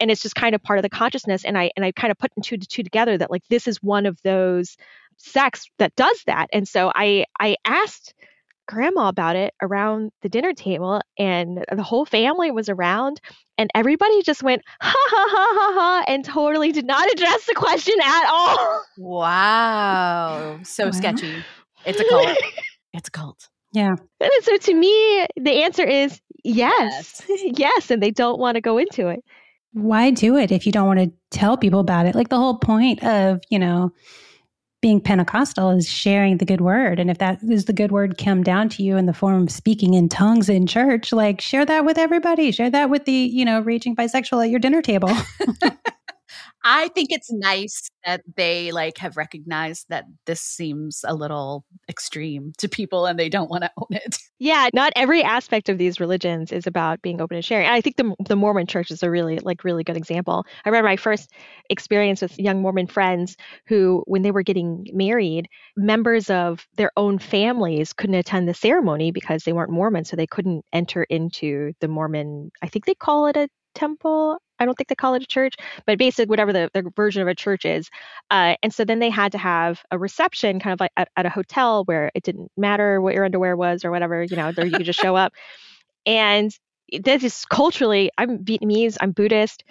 And 0.00 0.10
it's 0.10 0.22
just 0.22 0.34
kind 0.34 0.54
of 0.54 0.62
part 0.62 0.78
of 0.78 0.82
the 0.82 0.90
consciousness. 0.90 1.44
And 1.44 1.56
I 1.56 1.70
and 1.76 1.84
I 1.84 1.92
kind 1.92 2.10
of 2.10 2.18
put 2.18 2.32
two 2.42 2.58
to 2.58 2.66
two 2.66 2.82
together 2.82 3.16
that 3.16 3.30
like 3.30 3.46
this 3.48 3.66
is 3.66 3.82
one 3.82 4.06
of 4.06 4.20
those 4.22 4.76
sects 5.16 5.70
that 5.78 5.96
does 5.96 6.22
that. 6.26 6.48
And 6.52 6.68
so 6.68 6.92
I 6.94 7.24
I 7.40 7.56
asked 7.64 8.14
grandma 8.68 9.08
about 9.08 9.34
it 9.34 9.54
around 9.62 10.12
the 10.22 10.28
dinner 10.28 10.52
table 10.52 11.00
and 11.18 11.64
the 11.74 11.82
whole 11.82 12.04
family 12.04 12.50
was 12.50 12.68
around 12.68 13.20
and 13.56 13.70
everybody 13.74 14.22
just 14.22 14.42
went 14.42 14.62
ha 14.80 14.94
ha 14.94 15.26
ha 15.30 15.48
ha 15.56 15.72
ha 15.80 16.04
and 16.06 16.24
totally 16.24 16.70
did 16.70 16.84
not 16.86 17.10
address 17.12 17.46
the 17.46 17.54
question 17.54 17.94
at 18.04 18.26
all. 18.30 18.84
Wow. 18.98 20.60
So 20.64 20.84
Wow. 20.86 20.90
sketchy. 20.90 21.44
It's 21.84 22.00
a 22.00 22.04
cult. 22.04 22.38
It's 22.94 23.08
a 23.08 23.10
cult. 23.12 23.48
yeah. 23.72 23.94
And 24.20 24.30
so 24.42 24.56
to 24.56 24.74
me, 24.74 25.26
the 25.36 25.62
answer 25.62 25.84
is 25.84 26.20
yes. 26.42 27.22
Yes, 27.28 27.90
and 27.90 28.02
they 28.02 28.10
don't 28.10 28.38
want 28.40 28.54
to 28.54 28.60
go 28.62 28.78
into 28.78 29.08
it. 29.08 29.20
Why 29.72 30.10
do 30.10 30.36
it 30.36 30.50
if 30.50 30.64
you 30.66 30.72
don't 30.72 30.86
want 30.86 31.00
to 31.00 31.12
tell 31.30 31.56
people 31.58 31.80
about 31.80 32.06
it? 32.06 32.14
Like 32.14 32.30
the 32.30 32.38
whole 32.38 32.56
point 32.58 33.04
of, 33.04 33.40
you 33.50 33.58
know, 33.58 33.90
being 34.80 35.00
Pentecostal 35.00 35.70
is 35.70 35.88
sharing 35.88 36.38
the 36.38 36.44
good 36.44 36.60
word. 36.60 37.00
And 37.00 37.10
if 37.10 37.18
that 37.18 37.42
is 37.42 37.64
the 37.64 37.72
good 37.72 37.90
word 37.90 38.16
come 38.16 38.42
down 38.42 38.68
to 38.70 38.82
you 38.82 38.96
in 38.96 39.06
the 39.06 39.12
form 39.12 39.42
of 39.42 39.50
speaking 39.50 39.94
in 39.94 40.08
tongues 40.08 40.48
in 40.48 40.66
church, 40.66 41.12
like 41.12 41.40
share 41.40 41.64
that 41.66 41.84
with 41.84 41.98
everybody. 41.98 42.52
Share 42.52 42.70
that 42.70 42.88
with 42.88 43.04
the, 43.04 43.12
you 43.12 43.44
know, 43.44 43.60
raging 43.60 43.96
bisexual 43.96 44.44
at 44.44 44.50
your 44.50 44.60
dinner 44.60 44.82
table. 44.82 45.10
I 46.70 46.88
think 46.88 47.08
it's 47.10 47.32
nice 47.32 47.88
that 48.04 48.20
they 48.36 48.72
like 48.72 48.98
have 48.98 49.16
recognized 49.16 49.86
that 49.88 50.04
this 50.26 50.42
seems 50.42 51.02
a 51.08 51.14
little 51.14 51.64
extreme 51.88 52.52
to 52.58 52.68
people 52.68 53.06
and 53.06 53.18
they 53.18 53.30
don't 53.30 53.48
want 53.48 53.64
to 53.64 53.70
own 53.78 53.86
it. 53.90 54.18
Yeah, 54.38 54.68
not 54.74 54.92
every 54.94 55.22
aspect 55.22 55.70
of 55.70 55.78
these 55.78 55.98
religions 55.98 56.52
is 56.52 56.66
about 56.66 57.00
being 57.00 57.22
open 57.22 57.36
and 57.36 57.44
sharing. 57.44 57.64
And 57.64 57.74
I 57.74 57.80
think 57.80 57.96
the 57.96 58.14
the 58.28 58.36
Mormon 58.36 58.66
church 58.66 58.90
is 58.90 59.02
a 59.02 59.10
really 59.10 59.38
like 59.38 59.64
really 59.64 59.82
good 59.82 59.96
example. 59.96 60.44
I 60.66 60.68
remember 60.68 60.88
my 60.90 60.96
first 60.96 61.32
experience 61.70 62.20
with 62.20 62.38
young 62.38 62.60
Mormon 62.60 62.86
friends 62.86 63.34
who 63.66 64.04
when 64.06 64.20
they 64.20 64.30
were 64.30 64.42
getting 64.42 64.86
married, 64.92 65.48
members 65.74 66.28
of 66.28 66.66
their 66.76 66.92
own 66.98 67.18
families 67.18 67.94
couldn't 67.94 68.14
attend 68.14 68.46
the 68.46 68.52
ceremony 68.52 69.10
because 69.10 69.44
they 69.44 69.54
weren't 69.54 69.70
Mormon, 69.70 70.04
so 70.04 70.16
they 70.16 70.26
couldn't 70.26 70.66
enter 70.74 71.04
into 71.04 71.72
the 71.80 71.88
Mormon, 71.88 72.50
I 72.62 72.68
think 72.68 72.84
they 72.84 72.94
call 72.94 73.26
it 73.26 73.38
a 73.38 73.48
temple. 73.74 74.38
I 74.58 74.64
don't 74.64 74.74
think 74.76 74.88
they 74.88 74.94
call 74.94 75.14
it 75.14 75.22
a 75.22 75.26
church, 75.26 75.54
but 75.86 75.98
basically 75.98 76.26
whatever 76.26 76.52
the, 76.52 76.70
the 76.74 76.90
version 76.96 77.22
of 77.22 77.28
a 77.28 77.34
church 77.34 77.64
is. 77.64 77.90
Uh, 78.30 78.56
and 78.62 78.72
so 78.72 78.84
then 78.84 78.98
they 78.98 79.10
had 79.10 79.32
to 79.32 79.38
have 79.38 79.82
a 79.90 79.98
reception 79.98 80.60
kind 80.60 80.72
of 80.72 80.80
like 80.80 80.92
at, 80.96 81.08
at 81.16 81.26
a 81.26 81.30
hotel 81.30 81.84
where 81.84 82.10
it 82.14 82.22
didn't 82.22 82.50
matter 82.56 83.00
what 83.00 83.14
your 83.14 83.24
underwear 83.24 83.56
was 83.56 83.84
or 83.84 83.90
whatever, 83.90 84.22
you 84.22 84.36
know, 84.36 84.52
there 84.52 84.66
you 84.66 84.76
could 84.76 84.86
just 84.86 85.00
show 85.00 85.16
up. 85.16 85.32
And 86.06 86.50
this 86.92 87.22
is 87.22 87.44
culturally, 87.44 88.10
I'm 88.16 88.38
Vietnamese, 88.44 88.96
I'm 89.00 89.12
Buddhist. 89.12 89.64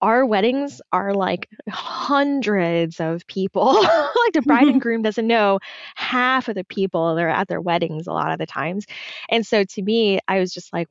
Our 0.00 0.24
weddings 0.24 0.80
are 0.92 1.12
like 1.12 1.48
hundreds 1.68 3.00
of 3.00 3.26
people. 3.26 3.72
like 3.82 4.32
the 4.32 4.42
bride 4.42 4.68
and 4.68 4.80
groom 4.80 5.02
doesn't 5.02 5.26
know 5.26 5.58
half 5.96 6.48
of 6.48 6.54
the 6.54 6.64
people 6.64 7.16
that 7.16 7.24
are 7.24 7.28
at 7.28 7.48
their 7.48 7.60
weddings 7.60 8.06
a 8.06 8.12
lot 8.12 8.30
of 8.30 8.38
the 8.38 8.46
times. 8.46 8.86
And 9.28 9.44
so 9.44 9.64
to 9.64 9.82
me, 9.82 10.20
I 10.28 10.38
was 10.38 10.52
just 10.52 10.72
like, 10.72 10.88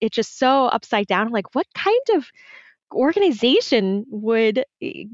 it's 0.00 0.16
just 0.16 0.38
so 0.38 0.66
upside 0.66 1.06
down. 1.06 1.28
Like, 1.28 1.54
what 1.54 1.66
kind 1.74 2.00
of 2.14 2.26
organization 2.92 4.04
would 4.08 4.64
eh, 4.82 5.04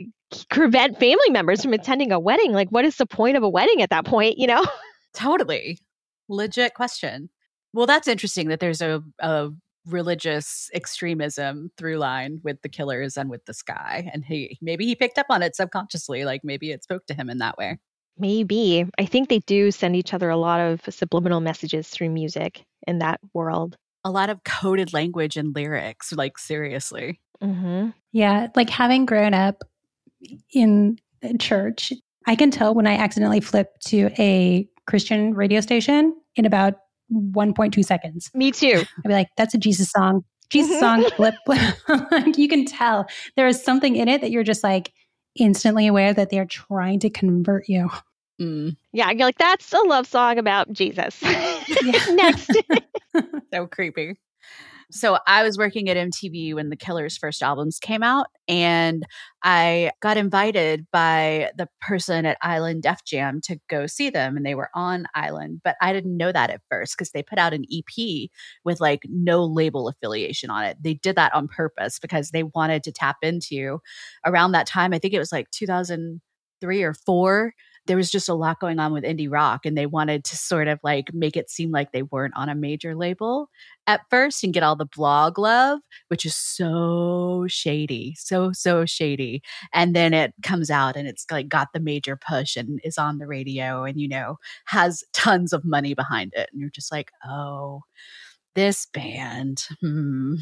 prevent 0.51 0.99
family 0.99 1.31
members 1.31 1.63
from 1.63 1.73
attending 1.73 2.13
a 2.13 2.19
wedding? 2.19 2.53
Like, 2.53 2.71
what 2.71 2.85
is 2.85 2.97
the 2.97 3.07
point 3.07 3.37
of 3.37 3.43
a 3.43 3.49
wedding 3.49 3.83
at 3.83 3.91
that 3.91 4.05
point? 4.05 4.39
You 4.39 4.47
know? 4.47 4.65
Totally. 5.15 5.79
Legit 6.29 6.75
question. 6.75 7.31
Well, 7.73 7.87
that's 7.87 8.09
interesting 8.09 8.49
that 8.49 8.61
there's 8.61 8.81
a, 8.81 9.03
a 9.21 9.51
religious 9.87 10.69
extremism 10.75 11.71
through 11.79 11.97
line 11.99 12.41
with 12.43 12.61
the 12.63 12.69
killers 12.69 13.17
and 13.17 13.31
with 13.31 13.45
this 13.47 13.63
guy. 13.63 14.11
And 14.13 14.25
he 14.25 14.59
maybe 14.61 14.85
he 14.87 14.95
picked 14.95 15.19
up 15.19 15.27
on 15.31 15.43
it 15.43 15.57
subconsciously. 15.57 16.25
Like 16.25 16.43
maybe 16.45 16.73
it 16.73 16.83
spoke 16.83 17.07
to 17.07 17.15
him 17.15 17.31
in 17.31 17.39
that 17.39 17.57
way. 17.57 17.79
Maybe. 18.19 18.87
I 18.99 19.05
think 19.05 19.29
they 19.29 19.41
do 19.41 19.71
send 19.71 19.95
each 19.95 20.15
other 20.15 20.31
a 20.31 20.37
lot 20.37 20.61
of 20.61 20.81
subliminal 20.89 21.41
messages 21.41 21.89
through 21.89 22.11
music 22.11 22.65
in 22.87 22.99
that 23.01 23.21
world. 23.35 23.77
A 24.05 24.11
lot 24.11 24.31
of 24.31 24.43
coded 24.45 24.93
language 24.93 25.37
and 25.37 25.55
lyrics, 25.55 26.13
like 26.13 26.39
seriously. 26.39 27.21
Hmm 27.41 27.89
Yeah, 28.13 28.49
like 28.57 28.71
having 28.71 29.07
grown 29.07 29.35
up 29.35 29.63
in 30.53 30.99
church, 31.39 31.93
I 32.27 32.37
can 32.37 32.51
tell 32.51 32.75
when 32.75 32.87
I 32.87 32.95
accidentally 32.97 33.41
flip 33.41 33.69
to 33.87 34.11
a 34.19 34.69
Christian 34.87 35.35
radio 35.35 35.61
station 35.61 36.15
in 36.37 36.45
about 36.45 36.75
1.2 37.13 37.85
seconds. 37.85 38.31
Me 38.35 38.51
too. 38.51 38.85
I'd 38.99 39.09
be 39.09 39.13
like, 39.15 39.29
that's 39.37 39.55
a 39.55 39.59
Jesus 39.59 39.91
song. 39.91 40.25
Jesus 40.51 40.79
song, 40.79 41.05
flip. 41.17 41.35
Like, 42.11 42.39
you 42.39 42.49
can 42.49 42.65
tell 42.65 43.07
there 43.37 43.47
is 43.47 43.63
something 43.63 43.97
in 43.97 44.09
it 44.09 44.21
that 44.21 44.31
you're 44.31 44.45
just 44.45 44.63
like 44.65 44.93
instantly 45.37 45.87
aware 45.87 46.13
that 46.15 46.31
they're 46.31 46.47
trying 46.47 47.01
to 47.01 47.11
convert 47.11 47.69
you. 47.69 47.91
Mm, 48.41 48.77
Yeah, 48.93 49.11
you're 49.11 49.27
like, 49.27 49.39
that's 49.39 49.73
a 49.73 49.79
love 49.79 50.07
song 50.07 50.39
about 50.39 50.73
Jesus. 50.73 51.23
Next. 52.11 52.51
so 53.53 53.67
creepy. 53.67 54.17
So 54.93 55.19
I 55.27 55.43
was 55.43 55.59
working 55.59 55.89
at 55.91 55.97
MTV 55.97 56.55
when 56.55 56.71
the 56.71 56.77
Killers' 56.77 57.17
first 57.19 57.43
albums 57.43 57.81
came 57.81 58.05
out, 58.05 58.29
and 58.47 59.05
I 59.43 59.91
got 60.01 60.17
invited 60.17 60.87
by 60.93 61.51
the 61.59 61.69
person 61.81 62.25
at 62.25 62.39
Island 62.41 62.85
Def 62.85 63.05
Jam 63.05 63.41
to 63.43 63.59
go 63.69 63.87
see 63.89 64.11
them, 64.11 64.37
and 64.37 64.47
they 64.47 64.55
were 64.55 64.71
on 64.75 65.07
Island. 65.15 65.61
But 65.65 65.75
I 65.81 65.93
didn't 65.93 66.17
know 66.17 66.31
that 66.31 66.51
at 66.51 66.63
first 66.71 66.97
because 66.97 67.11
they 67.11 67.25
put 67.25 67.39
out 67.39 67.53
an 67.53 67.65
EP 67.73 68.31
with 68.65 68.81
like 68.81 69.03
no 69.09 69.45
label 69.45 69.89
affiliation 69.89 70.51
on 70.51 70.63
it. 70.65 70.77
They 70.81 70.95
did 70.95 71.17
that 71.17 71.35
on 71.35 71.49
purpose 71.49 71.99
because 71.99 72.31
they 72.31 72.45
wanted 72.45 72.85
to 72.85 72.93
tap 72.93 73.17
into 73.23 73.81
around 74.25 74.53
that 74.53 74.69
time. 74.69 74.95
I 74.95 75.01
think 75.01 75.15
it 75.15 75.19
was 75.19 75.33
like 75.33 75.51
2003 75.51 76.83
or 76.85 76.95
four 76.95 77.55
there 77.87 77.97
was 77.97 78.11
just 78.11 78.29
a 78.29 78.35
lot 78.35 78.61
going 78.61 78.79
on 78.79 78.93
with 78.93 79.05
indie 79.05 79.31
rock 79.31 79.65
and 79.65 79.77
they 79.77 79.87
wanted 79.87 80.25
to 80.25 80.37
sort 80.37 80.69
of 80.69 80.79
like 80.83 81.13
make 81.13 81.37
it 81.37 81.51
seem 81.51 81.71
like 81.71 81.93
they 81.93 82.03
weren't 82.03 82.37
on 82.37 82.49
a 82.49 82.55
major 82.55 82.95
label 82.95 83.49
at 83.87 84.01
first 84.11 84.43
and 84.43 84.53
get 84.53 84.63
all 84.63 84.77
the 84.77 84.87
blog 84.87 85.39
love 85.39 85.81
which 86.09 86.25
is 86.25 86.35
so 86.35 87.47
shady 87.49 88.15
so 88.19 88.53
so 88.53 88.85
shady 88.85 89.43
and 89.73 89.95
then 89.95 90.13
it 90.13 90.33
comes 90.43 90.71
out 90.71 90.97
and 90.97 91.09
it's 91.09 91.27
like 91.31 91.49
got 91.49 91.69
the 91.73 91.81
major 91.81 92.17
push 92.17 92.57
and 92.57 92.81
is 92.85 92.99
on 92.99 93.19
the 93.19 93.27
radio 93.27 93.85
and 93.85 94.01
you 94.01 94.09
know 94.09 94.37
has 94.67 95.03
tons 95.13 95.53
of 95.53 95.65
money 95.65 95.95
behind 95.95 96.33
it 96.35 96.49
and 96.53 96.61
you're 96.61 96.71
just 96.71 96.93
like 96.93 97.11
oh 97.27 97.81
this 98.55 98.87
band 98.87 99.65
hmm 99.81 100.35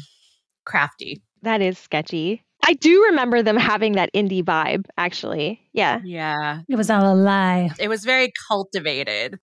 crafty 0.65 1.21
that 1.45 1.61
is 1.61 1.77
sketchy. 1.77 2.43
I 2.67 2.73
do 2.73 3.03
remember 3.05 3.43
them 3.43 3.57
having 3.57 3.93
that 3.93 4.09
indie 4.13 4.43
vibe, 4.43 4.85
actually. 4.97 5.61
Yeah. 5.73 6.01
yeah 6.03 6.61
It 6.67 6.75
was 6.75 6.89
all 6.89 7.13
a 7.13 7.15
lie. 7.15 7.69
it 7.79 7.87
was 7.87 8.03
very 8.03 8.33
cultivated 8.47 9.39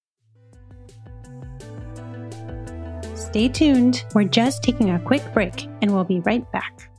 Stay 3.14 3.48
tuned. 3.48 4.04
We're 4.14 4.24
just 4.24 4.62
taking 4.62 4.90
a 4.90 4.98
quick 5.00 5.22
break 5.32 5.66
and 5.80 5.94
we'll 5.94 6.04
be 6.04 6.20
right 6.20 6.44
back. 6.52 6.90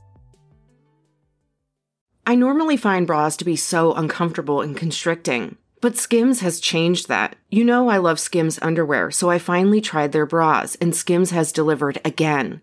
I 2.26 2.34
normally 2.34 2.76
find 2.76 3.06
bras 3.06 3.36
to 3.36 3.44
be 3.44 3.54
so 3.54 3.92
uncomfortable 3.92 4.60
and 4.60 4.76
constricting, 4.76 5.58
But 5.80 5.96
Skims 5.96 6.40
has 6.40 6.58
changed 6.58 7.06
that. 7.06 7.36
You 7.50 7.62
know 7.62 7.88
I 7.88 7.98
love 7.98 8.18
Skims 8.18 8.58
underwear, 8.62 9.12
so 9.12 9.30
I 9.30 9.38
finally 9.38 9.80
tried 9.80 10.10
their 10.10 10.26
bras, 10.26 10.74
and 10.80 10.96
Skims 10.96 11.30
has 11.30 11.52
delivered 11.52 12.00
again. 12.04 12.62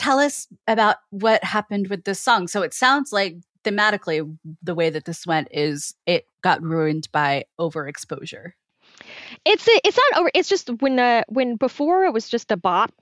Tell 0.00 0.18
us 0.18 0.48
about 0.66 0.96
what 1.10 1.44
happened 1.44 1.88
with 1.88 2.04
this 2.04 2.18
song. 2.18 2.48
So 2.48 2.62
it 2.62 2.72
sounds 2.72 3.12
like 3.12 3.36
thematically, 3.64 4.34
the 4.62 4.74
way 4.74 4.88
that 4.88 5.04
this 5.04 5.26
went 5.26 5.48
is 5.50 5.94
it 6.06 6.26
got 6.40 6.62
ruined 6.62 7.08
by 7.12 7.44
overexposure. 7.60 8.52
It's 9.44 9.68
a, 9.68 9.80
it's 9.84 9.98
not 9.98 10.20
over. 10.20 10.30
It's 10.32 10.48
just 10.48 10.70
when 10.80 10.98
uh, 10.98 11.24
when 11.28 11.56
before 11.56 12.04
it 12.04 12.14
was 12.14 12.30
just 12.30 12.50
a 12.50 12.56
bop, 12.56 12.94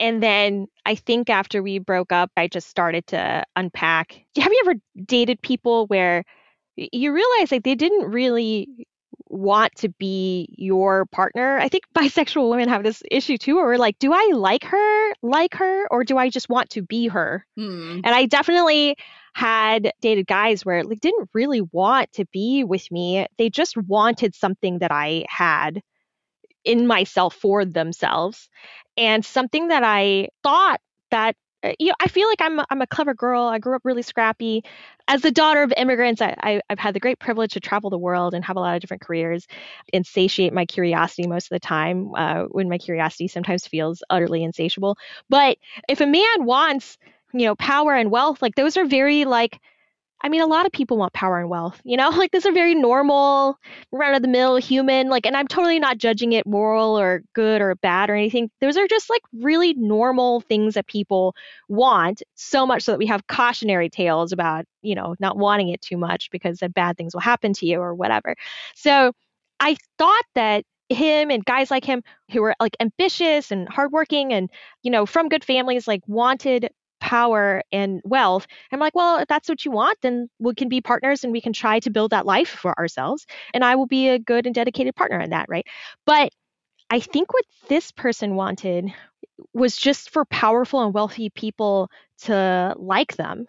and 0.00 0.22
then 0.22 0.68
I 0.86 0.94
think 0.94 1.28
after 1.28 1.62
we 1.62 1.78
broke 1.78 2.12
up, 2.12 2.30
I 2.34 2.48
just 2.48 2.70
started 2.70 3.06
to 3.08 3.44
unpack. 3.54 4.24
Have 4.38 4.50
you 4.50 4.62
ever 4.66 4.80
dated 5.04 5.42
people 5.42 5.86
where 5.88 6.24
you 6.76 7.12
realize 7.12 7.52
like 7.52 7.64
they 7.64 7.74
didn't 7.74 8.10
really 8.10 8.86
want 9.28 9.74
to 9.76 9.88
be 9.88 10.48
your 10.56 11.06
partner. 11.06 11.58
I 11.58 11.68
think 11.68 11.84
bisexual 11.94 12.50
women 12.50 12.68
have 12.68 12.82
this 12.82 13.02
issue 13.10 13.38
too, 13.38 13.56
where 13.56 13.64
we're 13.66 13.78
like, 13.78 13.98
do 13.98 14.12
I 14.12 14.30
like 14.34 14.64
her, 14.64 15.12
like 15.22 15.54
her, 15.54 15.86
or 15.90 16.04
do 16.04 16.18
I 16.18 16.28
just 16.28 16.48
want 16.48 16.70
to 16.70 16.82
be 16.82 17.08
her? 17.08 17.46
Hmm. 17.56 18.00
And 18.04 18.08
I 18.08 18.26
definitely 18.26 18.96
had 19.34 19.92
dated 20.00 20.26
guys 20.26 20.64
where 20.64 20.82
like 20.82 21.00
didn't 21.00 21.28
really 21.34 21.60
want 21.60 22.12
to 22.14 22.24
be 22.32 22.64
with 22.64 22.90
me. 22.90 23.26
They 23.36 23.50
just 23.50 23.76
wanted 23.76 24.34
something 24.34 24.78
that 24.78 24.90
I 24.90 25.26
had 25.28 25.82
in 26.64 26.86
myself 26.86 27.34
for 27.34 27.64
themselves. 27.64 28.48
And 28.96 29.24
something 29.24 29.68
that 29.68 29.84
I 29.84 30.28
thought 30.42 30.80
that 31.10 31.36
you 31.78 31.88
know, 31.88 31.94
I 32.00 32.08
feel 32.08 32.28
like 32.28 32.40
I'm 32.40 32.60
I'm 32.70 32.82
a 32.82 32.86
clever 32.86 33.14
girl. 33.14 33.44
I 33.44 33.58
grew 33.58 33.76
up 33.76 33.82
really 33.84 34.02
scrappy. 34.02 34.62
As 35.08 35.22
the 35.22 35.30
daughter 35.30 35.62
of 35.62 35.72
immigrants, 35.76 36.20
I, 36.20 36.34
I, 36.42 36.60
have 36.68 36.78
had 36.78 36.94
the 36.94 37.00
great 37.00 37.18
privilege 37.18 37.52
to 37.52 37.60
travel 37.60 37.90
the 37.90 37.98
world 37.98 38.34
and 38.34 38.44
have 38.44 38.56
a 38.56 38.60
lot 38.60 38.74
of 38.74 38.80
different 38.80 39.02
careers 39.02 39.46
and 39.92 40.04
satiate 40.04 40.52
my 40.52 40.66
curiosity 40.66 41.26
most 41.28 41.46
of 41.46 41.50
the 41.50 41.60
time 41.60 42.12
uh, 42.16 42.44
when 42.44 42.68
my 42.68 42.78
curiosity 42.78 43.28
sometimes 43.28 43.66
feels 43.66 44.02
utterly 44.10 44.42
insatiable. 44.42 44.96
But 45.28 45.58
if 45.88 46.00
a 46.00 46.06
man 46.06 46.44
wants, 46.44 46.98
you 47.32 47.46
know, 47.46 47.54
power 47.54 47.94
and 47.94 48.10
wealth, 48.10 48.42
like 48.42 48.54
those 48.56 48.76
are 48.76 48.86
very 48.86 49.24
like 49.24 49.60
I 50.22 50.28
mean, 50.28 50.40
a 50.40 50.46
lot 50.46 50.66
of 50.66 50.72
people 50.72 50.96
want 50.96 51.12
power 51.12 51.38
and 51.38 51.48
wealth, 51.48 51.80
you 51.84 51.96
know, 51.96 52.08
like 52.16 52.32
this 52.32 52.46
are 52.46 52.52
very 52.52 52.74
normal, 52.74 53.58
run 53.92 54.14
of 54.14 54.22
the 54.22 54.28
mill 54.28 54.56
human. 54.56 55.08
Like, 55.08 55.26
and 55.26 55.36
I'm 55.36 55.46
totally 55.46 55.78
not 55.78 55.98
judging 55.98 56.32
it 56.32 56.46
moral 56.46 56.98
or 56.98 57.22
good 57.34 57.60
or 57.60 57.74
bad 57.76 58.10
or 58.10 58.14
anything. 58.14 58.50
Those 58.60 58.76
are 58.76 58.88
just 58.88 59.10
like 59.10 59.22
really 59.32 59.74
normal 59.74 60.40
things 60.40 60.74
that 60.74 60.86
people 60.86 61.34
want 61.68 62.22
so 62.34 62.66
much 62.66 62.82
so 62.82 62.92
that 62.92 62.98
we 62.98 63.06
have 63.06 63.26
cautionary 63.26 63.88
tales 63.90 64.32
about, 64.32 64.64
you 64.82 64.94
know, 64.94 65.14
not 65.20 65.36
wanting 65.36 65.68
it 65.68 65.80
too 65.82 65.96
much 65.96 66.30
because 66.30 66.58
then 66.58 66.70
bad 66.70 66.96
things 66.96 67.14
will 67.14 67.20
happen 67.20 67.52
to 67.54 67.66
you 67.66 67.80
or 67.80 67.94
whatever. 67.94 68.34
So 68.74 69.12
I 69.60 69.76
thought 69.98 70.24
that 70.34 70.64
him 70.88 71.30
and 71.30 71.44
guys 71.44 71.70
like 71.70 71.84
him 71.84 72.02
who 72.30 72.42
were 72.42 72.54
like 72.60 72.76
ambitious 72.80 73.50
and 73.50 73.68
hardworking 73.68 74.32
and 74.32 74.48
you 74.82 74.90
know 74.90 75.04
from 75.04 75.28
good 75.28 75.44
families 75.44 75.88
like 75.88 76.02
wanted 76.06 76.70
power 77.06 77.62
and 77.70 78.00
wealth. 78.04 78.48
I'm 78.72 78.80
like, 78.80 78.96
well, 78.96 79.18
if 79.18 79.28
that's 79.28 79.48
what 79.48 79.64
you 79.64 79.70
want, 79.70 79.96
then 80.02 80.28
we 80.40 80.56
can 80.56 80.68
be 80.68 80.80
partners 80.80 81.22
and 81.22 81.32
we 81.32 81.40
can 81.40 81.52
try 81.52 81.78
to 81.78 81.88
build 81.88 82.10
that 82.10 82.26
life 82.26 82.48
for 82.48 82.76
ourselves. 82.76 83.26
And 83.54 83.64
I 83.64 83.76
will 83.76 83.86
be 83.86 84.08
a 84.08 84.18
good 84.18 84.44
and 84.44 84.52
dedicated 84.52 84.96
partner 84.96 85.20
in 85.20 85.30
that, 85.30 85.46
right? 85.48 85.64
But 86.04 86.32
I 86.90 86.98
think 86.98 87.32
what 87.32 87.44
this 87.68 87.92
person 87.92 88.34
wanted 88.34 88.92
was 89.54 89.76
just 89.76 90.10
for 90.10 90.24
powerful 90.24 90.82
and 90.82 90.92
wealthy 90.92 91.30
people 91.30 91.90
to 92.22 92.74
like 92.76 93.14
them. 93.14 93.46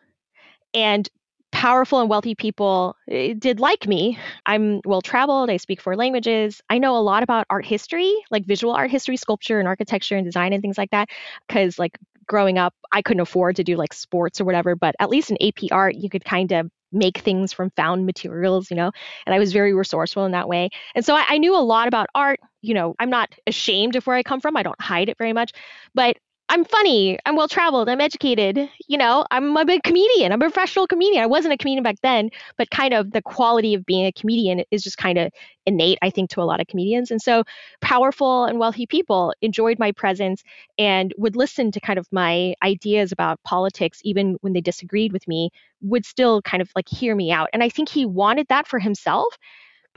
And 0.76 1.10
powerful 1.52 2.00
and 2.00 2.12
wealthy 2.12 2.36
people 2.36 2.96
eh, 3.10 3.34
did 3.36 3.60
like 3.60 3.88
me. 3.88 4.20
I'm 4.46 4.82
well 4.86 5.02
traveled. 5.02 5.50
I 5.50 5.58
speak 5.58 5.82
four 5.82 5.96
languages. 5.96 6.62
I 6.70 6.78
know 6.78 6.96
a 6.96 7.02
lot 7.02 7.24
about 7.24 7.48
art 7.50 7.65
history, 7.65 8.13
like 8.30 8.46
visual 8.46 8.76
art 8.76 8.91
history, 8.91 9.17
sculpture 9.17 9.58
and 9.58 9.67
architecture 9.67 10.15
and 10.15 10.26
design 10.26 10.54
and 10.54 10.62
things 10.62 10.78
like 10.78 10.91
that. 10.91 11.10
Because 11.48 11.80
like 11.80 11.98
growing 12.28 12.58
up, 12.58 12.74
I 12.92 13.02
couldn't 13.02 13.22
afford 13.22 13.56
to 13.58 13.63
do 13.63 13.76
like 13.76 13.94
sports 13.94 14.40
or 14.40 14.46
whatever, 14.46 14.76
but 14.76 14.96
at 15.00 15.10
least 15.10 15.32
in 15.32 15.38
AP 15.42 15.72
art, 15.72 15.96
you 15.96 16.10
could 16.10 16.26
kind 16.26 16.52
of 16.52 16.70
make 16.92 17.18
things 17.20 17.52
from 17.52 17.70
found 17.72 18.06
materials, 18.06 18.70
you 18.70 18.78
know, 18.78 18.92
and 19.26 19.36
I 19.36 19.40
was 19.40 19.52
very 19.52 19.74
resourceful 19.74 20.26
in 20.26 20.32
that 20.32 20.48
way. 20.48 20.70
And 20.96 21.04
so 21.04 21.16
I, 21.16 21.26
I, 21.30 21.38
knew 21.38 21.56
a 21.56 21.60
lot 21.60 21.88
about 21.88 22.08
art. 22.16 22.40
You 22.62 22.74
know, 22.74 22.96
I'm 23.00 23.10
not 23.10 23.34
ashamed 23.46 23.96
of 23.98 24.08
where 24.08 24.16
I 24.16 24.24
come 24.24 24.40
from. 24.40 24.56
I 24.56 24.63
don't 24.63 24.80
hide 24.80 25.10
it 25.10 25.18
very 25.18 25.34
much, 25.34 25.52
but 25.94 26.18
I'm 26.50 26.64
funny. 26.64 27.20
I'm 27.26 27.36
well 27.36 27.50
traveled. 27.50 27.90
I'm 27.90 28.00
educated. 28.00 28.70
You 28.88 28.98
know, 28.98 29.26
I'm 29.32 29.58
a 29.58 29.66
big 29.66 29.84
comedian. 29.84 30.32
I'm 30.32 30.42
a 30.42 30.46
professional 30.46 30.88
comedian. 30.88 31.22
I 31.22 31.26
wasn't 31.26 31.54
a 31.54 31.58
comedian 31.58 31.84
back 31.84 31.98
then, 32.02 32.30
but 32.58 32.70
kind 32.70 32.94
of 32.94 33.12
the 33.12 33.22
quality 33.22 33.74
of 33.74 33.86
being 33.86 34.06
a 34.06 34.14
comedian 34.14 34.64
is 34.72 34.82
just 34.82 34.98
kind 34.98 35.18
of 35.18 35.34
innate, 35.66 36.00
I 36.02 36.10
think, 36.10 36.30
to 36.32 36.42
a 36.42 36.44
lot 36.44 36.62
of 36.62 36.68
comedians. 36.68 37.12
And 37.12 37.22
so 37.22 37.44
powerful 37.82 38.46
and 38.46 38.60
wealthy 38.60 38.86
people 38.86 39.34
enjoyed 39.42 39.78
my 39.78 39.92
presence 39.92 40.42
and 40.78 41.14
would 41.18 41.36
listen 41.36 41.70
to 41.72 41.82
kind 41.82 42.00
of 42.00 42.08
my 42.14 42.54
ideas 42.64 43.12
about 43.12 43.44
politics, 43.44 44.00
even 44.06 44.38
when 44.40 44.54
they 44.54 44.62
disagreed 44.62 45.12
with 45.12 45.28
me, 45.28 45.50
would 45.82 46.06
still 46.06 46.42
kind 46.42 46.62
of 46.62 46.72
like 46.78 46.88
hear 46.88 47.14
me 47.14 47.30
out. 47.30 47.50
And 47.52 47.62
I 47.62 47.68
think 47.68 47.90
he 47.90 48.06
wanted 48.06 48.48
that 48.48 48.68
for 48.68 48.80
himself 48.80 49.38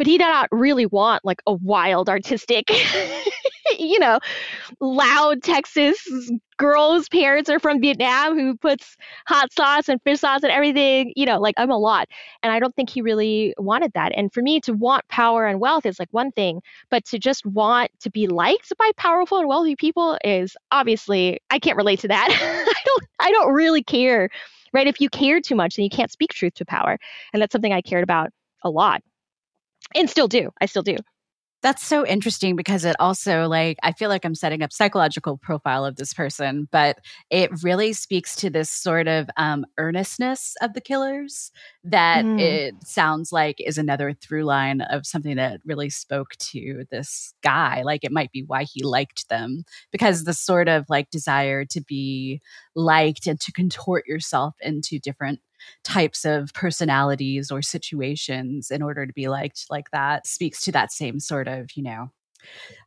but 0.01 0.07
he 0.07 0.17
did 0.17 0.25
not 0.25 0.49
really 0.51 0.87
want 0.87 1.23
like 1.27 1.43
a 1.47 1.53
wild 1.53 2.09
artistic 2.09 2.71
you 3.79 3.99
know 3.99 4.19
loud 4.81 5.43
texas 5.43 6.33
girl 6.57 6.95
whose 6.95 7.07
parents 7.11 7.51
are 7.51 7.59
from 7.59 7.83
vietnam 7.83 8.35
who 8.35 8.57
puts 8.57 8.97
hot 9.27 9.53
sauce 9.53 9.91
and 9.91 10.01
fish 10.03 10.21
sauce 10.21 10.43
and 10.43 10.51
everything 10.51 11.13
you 11.17 11.27
know 11.27 11.39
like 11.39 11.55
i'm 11.59 11.71
a 11.71 11.77
lot. 11.77 12.09
And 12.43 12.51
i 12.51 12.59
don't 12.59 12.75
think 12.75 12.89
he 12.89 13.03
really 13.03 13.53
wanted 13.59 13.93
that. 13.93 14.13
And 14.17 14.33
for 14.33 14.41
me 14.41 14.59
to 14.61 14.73
want 14.73 15.07
power 15.09 15.47
and 15.47 15.61
wealth 15.61 15.85
is 15.85 15.99
like 15.99 16.09
one 16.13 16.33
thing 16.33 16.63
but 16.91 17.05
to 17.07 17.19
just 17.19 17.45
want 17.45 17.91
to 18.01 18.11
be 18.11 18.27
liked 18.27 18.73
by 18.79 18.91
powerful 18.97 19.37
and 19.37 19.49
wealthy 19.49 19.77
people 19.77 20.17
is 20.25 20.57
obviously 20.73 21.41
i 21.51 21.59
can't 21.59 21.77
relate 21.77 22.01
to 22.01 22.09
that. 22.09 22.29
I 22.31 22.83
don't 22.87 23.05
i 23.21 23.31
don't 23.33 23.53
really 23.53 23.83
care 23.83 24.31
right? 24.73 24.87
If 24.87 25.01
you 25.01 25.11
care 25.11 25.43
too 25.43 25.57
much 25.57 25.77
then 25.77 25.83
you 25.85 25.91
can't 25.91 26.11
speak 26.11 26.31
truth 26.31 26.55
to 26.55 26.65
power. 26.65 26.97
And 27.35 27.43
that's 27.43 27.53
something 27.53 27.75
i 27.75 27.83
cared 27.83 28.03
about 28.03 28.31
a 28.65 28.71
lot 28.71 29.03
and 29.95 30.09
still 30.09 30.29
do. 30.29 30.51
I 30.61 30.67
still 30.67 30.83
do. 30.83 30.97
That's 31.63 31.87
so 31.87 32.07
interesting 32.07 32.57
because 32.57 32.87
it 32.87 32.97
also 32.99 33.47
like 33.47 33.77
I 33.83 33.93
feel 33.93 34.09
like 34.09 34.25
I'm 34.25 34.35
setting 34.35 34.63
up 34.63 34.73
psychological 34.73 35.37
profile 35.37 35.85
of 35.85 35.97
this 35.97 36.15
person, 36.15 36.69
but 36.73 36.99
it 37.29 37.51
really 37.63 37.93
speaks 37.93 38.35
to 38.37 38.49
this 38.49 38.71
sort 38.71 39.09
of 39.09 39.29
um, 39.37 39.67
earnestness 39.77 40.55
of 40.63 40.73
the 40.73 40.81
killers 40.81 41.53
that 41.85 42.25
mm. 42.25 42.41
it 42.41 42.75
sounds 42.87 43.31
like 43.31 43.61
is 43.61 43.77
another 43.77 44.15
through 44.15 44.45
line 44.45 44.81
of 44.81 45.07
something 45.07 45.37
that 45.37 45.61
really 45.67 45.91
spoke 45.91 46.31
to 46.39 46.87
this 46.91 47.35
guy. 47.43 47.83
Like 47.83 48.05
it 48.05 48.13
might 48.13 48.33
be 48.33 48.43
why 48.43 48.63
he 48.63 48.83
liked 48.83 49.29
them 49.29 49.65
because 49.93 50.25
the 50.25 50.33
sort 50.33 50.69
of 50.69 50.87
like 50.89 51.11
desire 51.11 51.67
to 51.67 51.83
be 51.83 52.41
liked 52.75 53.27
and 53.27 53.39
to 53.39 53.53
contort 53.53 54.07
yourself 54.07 54.55
into 54.63 54.99
different 54.99 55.41
types 55.85 56.25
of 56.25 56.53
personalities 56.55 57.51
or 57.51 57.63
situations 57.63 58.71
in 58.71 58.83
order 58.83 59.07
to 59.07 59.13
be 59.13 59.29
liked 59.29 59.67
like 59.71 59.91
that 59.93 60.27
speaks 60.27 60.65
to 60.65 60.73
that 60.73 60.93
same 60.93 61.21
sort 61.21 61.49
of, 61.49 61.71
you 61.75 61.83
know, 61.83 62.11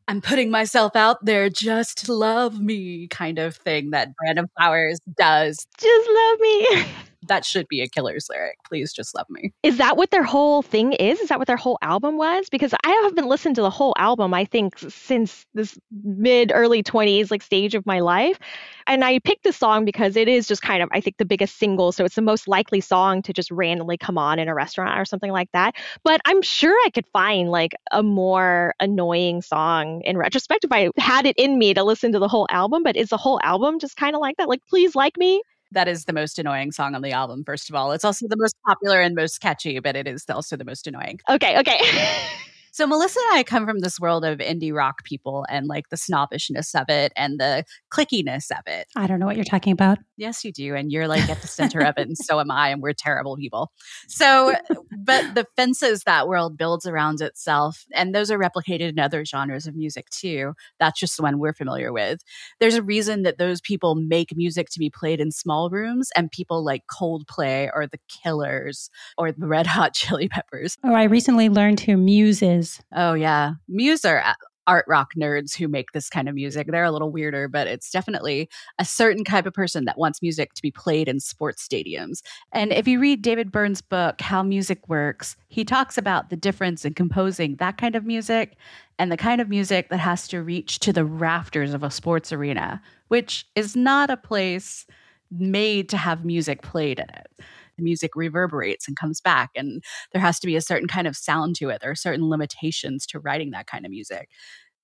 I'm 0.08 0.22
putting 0.22 0.52
myself 0.52 0.96
out 0.96 1.24
there, 1.26 1.50
just 1.50 2.10
love 2.10 2.60
me 2.60 3.08
kind 3.08 3.40
of 3.40 3.56
thing 3.56 3.92
that 3.92 4.16
Brandon 4.16 4.48
Flowers 4.58 5.00
does. 5.18 5.66
Just 5.80 6.10
love 6.10 6.40
me. 6.40 6.86
That 7.28 7.46
should 7.46 7.68
be 7.68 7.82
a 7.82 7.88
killer's 7.88 8.28
lyric. 8.30 8.58
Please 8.68 8.94
just 8.94 9.16
love 9.16 9.28
me. 9.30 9.54
Is 9.64 9.78
that 9.78 9.98
what 9.98 10.12
their 10.12 10.24
whole 10.24 10.62
thing 10.62 10.94
is? 10.94 11.20
Is 11.20 11.30
that 11.30 11.40
what 11.40 11.48
their 11.48 11.58
whole 11.58 11.78
album 11.82 12.18
was? 12.18 12.50
Because 12.50 12.74
I 12.84 12.90
haven't 13.04 13.28
listened 13.28 13.56
to 13.56 13.62
the 13.62 13.70
whole 13.70 13.94
album, 13.98 14.34
I 14.34 14.46
think, 14.46 14.78
since 14.80 15.46
this 15.54 15.78
mid 16.04 16.52
early 16.54 16.84
20s 16.84 17.32
like 17.32 17.42
stage 17.42 17.76
of 17.76 17.86
my 17.86 18.00
life. 18.00 18.40
And 18.88 19.04
I 19.04 19.20
picked 19.20 19.44
this 19.44 19.58
song 19.58 19.86
because 19.86 20.16
it 20.16 20.28
is 20.28 20.48
just 20.48 20.62
kind 20.62 20.84
of, 20.84 20.90
I 20.92 21.00
think, 21.00 21.18
the 21.18 21.26
biggest 21.26 21.58
single. 21.58 21.92
So 21.92 22.04
it's 22.06 22.16
the 22.16 22.22
most 22.22 22.48
likely 22.48 22.82
song 22.82 23.22
to 23.24 23.34
just 23.34 23.52
randomly 23.52 23.98
come 23.98 24.18
on 24.18 24.40
in 24.40 24.48
a 24.48 24.56
restaurant 24.56 25.00
or 25.00 25.06
something 25.06 25.32
like 25.32 25.50
that. 25.54 25.76
But 26.04 26.22
I'm 26.26 26.42
sure 26.42 26.76
I 26.86 26.90
could 26.90 27.08
find 27.14 27.50
like 27.50 27.74
a 27.92 28.04
more 28.04 28.76
annoying 28.80 29.42
song 29.42 30.02
in 30.02 30.18
retrospect 30.18 30.66
if 30.66 30.72
I 30.72 30.90
had 30.98 31.26
it 31.26 31.38
in 31.38 31.58
me 31.58 31.74
to 31.74 31.84
listen 31.84 32.12
to 32.12 32.20
the 32.20 32.28
whole 32.28 32.48
album. 32.50 32.84
But 32.84 32.96
is 32.96 33.10
the 33.10 33.18
whole 33.18 33.40
album 33.44 33.80
just 33.80 33.96
kind 33.96 34.16
of 34.16 34.22
like 34.22 34.38
that? 34.38 34.50
Like, 34.50 34.66
please 34.68 34.96
like 34.96 35.18
me? 35.18 35.42
That 35.74 35.88
is 35.88 36.06
the 36.06 36.14
most 36.14 36.40
annoying 36.40 36.72
song 36.72 36.96
on 36.96 37.02
the 37.02 37.12
album, 37.12 37.44
first 37.44 37.70
of 37.70 37.76
all. 37.76 37.92
It's 37.92 38.06
also 38.06 38.28
the 38.28 38.38
most 38.38 38.56
popular 38.66 39.02
and 39.02 39.16
most 39.16 39.42
catchy, 39.42 39.80
but 39.80 39.96
it 39.96 40.08
is 40.08 40.26
also 40.30 40.56
the 40.56 40.66
most 40.66 40.88
annoying. 40.88 41.20
Okay, 41.30 41.60
okay. 41.60 41.80
So 42.74 42.88
Melissa 42.88 43.20
and 43.30 43.38
I 43.38 43.44
come 43.44 43.68
from 43.68 43.82
this 43.82 44.00
world 44.00 44.26
of 44.26 44.40
indie 44.40 44.74
rock 44.74 45.04
people 45.04 45.46
and 45.48 45.68
like 45.68 45.90
the 45.90 45.96
snobbishness 45.96 46.74
of 46.74 46.90
it 46.90 47.14
and 47.16 47.40
the 47.40 47.66
clickiness 47.92 48.50
of 48.50 48.64
it. 48.66 48.88
I 48.96 49.06
don't 49.06 49.20
know 49.20 49.28
what 49.28 49.36
you're 49.36 49.46
talking 49.46 49.74
about. 49.74 50.00
Yes, 50.18 50.44
you 50.44 50.52
do. 50.52 50.74
And 50.74 50.92
you're 50.92 51.08
like 51.08 51.30
at 51.30 51.40
the 51.40 51.48
center 51.48 51.82
of 51.82 51.94
it. 51.98 52.08
And 52.08 52.18
so 52.22 52.40
am 52.40 52.50
I. 52.50 52.70
And 52.70 52.82
we're 52.82 52.94
terrible 52.94 53.38
people. 53.38 53.72
So, 54.08 54.56
but 54.98 55.36
the 55.36 55.46
fences 55.56 56.02
that 56.08 56.28
world 56.28 56.58
builds 56.58 56.88
around 56.88 57.22
itself, 57.22 57.86
and 57.94 58.16
those 58.16 58.32
are 58.32 58.40
replicated 58.40 58.90
in 58.90 58.98
other 58.98 59.24
genres 59.24 59.68
of 59.68 59.76
music 59.76 60.10
too. 60.10 60.54
That's 60.80 61.00
just 61.00 61.16
the 61.16 61.22
one 61.22 61.38
we're 61.38 61.54
familiar 61.54 61.94
with. 61.94 62.22
There's 62.60 62.74
a 62.74 62.82
reason 62.82 63.22
that 63.22 63.38
those 63.38 63.62
people 63.62 63.94
make 63.94 64.36
music 64.36 64.70
to 64.72 64.80
be 64.80 64.90
played 64.90 65.22
in 65.22 65.32
small 65.32 65.70
rooms 65.70 66.10
and 66.16 66.32
people 66.32 66.66
like 66.66 66.86
Coldplay 66.88 67.70
or 67.72 67.86
the 67.86 68.00
Killers 68.10 68.90
or 69.16 69.32
the 69.32 69.46
Red 69.46 69.68
Hot 69.68 69.94
Chili 69.94 70.28
Peppers. 70.28 70.76
Oh, 70.84 70.96
I 70.96 71.04
recently 71.04 71.50
learned 71.50 71.80
who 71.80 71.98
Muse 71.98 72.42
is 72.42 72.63
Oh, 72.94 73.14
yeah. 73.14 73.54
Muse 73.68 74.06
are 74.06 74.22
uh, 74.22 74.34
art 74.68 74.86
rock 74.88 75.12
nerds 75.18 75.56
who 75.56 75.68
make 75.68 75.92
this 75.92 76.10
kind 76.10 76.30
of 76.30 76.36
music. 76.36 76.68
They're 76.68 76.84
a 76.84 76.92
little 76.92 77.12
weirder, 77.12 77.48
but 77.48 77.68
it's 77.68 77.92
definitely 77.92 78.50
a 78.80 78.86
certain 78.86 79.24
type 79.24 79.46
of 79.46 79.54
person 79.54 79.86
that 79.86 79.98
wants 79.98 80.22
music 80.22 80.54
to 80.54 80.62
be 80.62 80.72
played 80.72 81.08
in 81.08 81.20
sports 81.20 81.68
stadiums. 81.68 82.22
And 82.52 82.72
if 82.72 82.88
you 82.88 83.00
read 83.00 83.22
David 83.22 83.52
Byrne's 83.52 83.82
book, 83.82 84.22
How 84.22 84.44
Music 84.44 84.88
Works, 84.88 85.36
he 85.48 85.66
talks 85.66 85.98
about 85.98 86.30
the 86.30 86.38
difference 86.38 86.86
in 86.86 86.94
composing 86.94 87.58
that 87.58 87.78
kind 87.78 87.96
of 87.96 88.06
music 88.06 88.56
and 88.98 89.12
the 89.12 89.18
kind 89.18 89.42
of 89.42 89.50
music 89.50 89.90
that 89.90 90.00
has 90.00 90.28
to 90.30 90.42
reach 90.42 90.80
to 90.80 90.94
the 90.94 91.06
rafters 91.06 91.74
of 91.74 91.84
a 91.84 91.92
sports 91.92 92.32
arena, 92.32 92.82
which 93.10 93.46
is 93.56 93.76
not 93.76 94.10
a 94.10 94.18
place 94.18 94.86
made 95.32 95.90
to 95.90 95.98
have 95.98 96.24
music 96.24 96.62
played 96.62 97.00
in 97.00 97.10
it 97.10 97.28
the 97.78 97.84
music 97.84 98.12
reverberates 98.16 98.88
and 98.88 98.98
comes 98.98 99.22
back. 99.22 99.52
And 99.56 99.84
there 100.12 100.22
has 100.22 100.40
to 100.40 100.48
be 100.48 100.56
a 100.56 100.62
certain 100.62 100.88
kind 100.88 101.08
of 101.08 101.16
sound 101.16 101.56
to 101.58 101.70
it. 101.70 101.82
There 101.82 101.92
are 101.92 101.96
certain 101.96 102.30
limitations 102.30 103.06
to 103.08 103.20
writing 103.20 103.52
that 103.52 103.68
kind 103.68 103.86
of 103.86 103.92
music. 103.92 104.30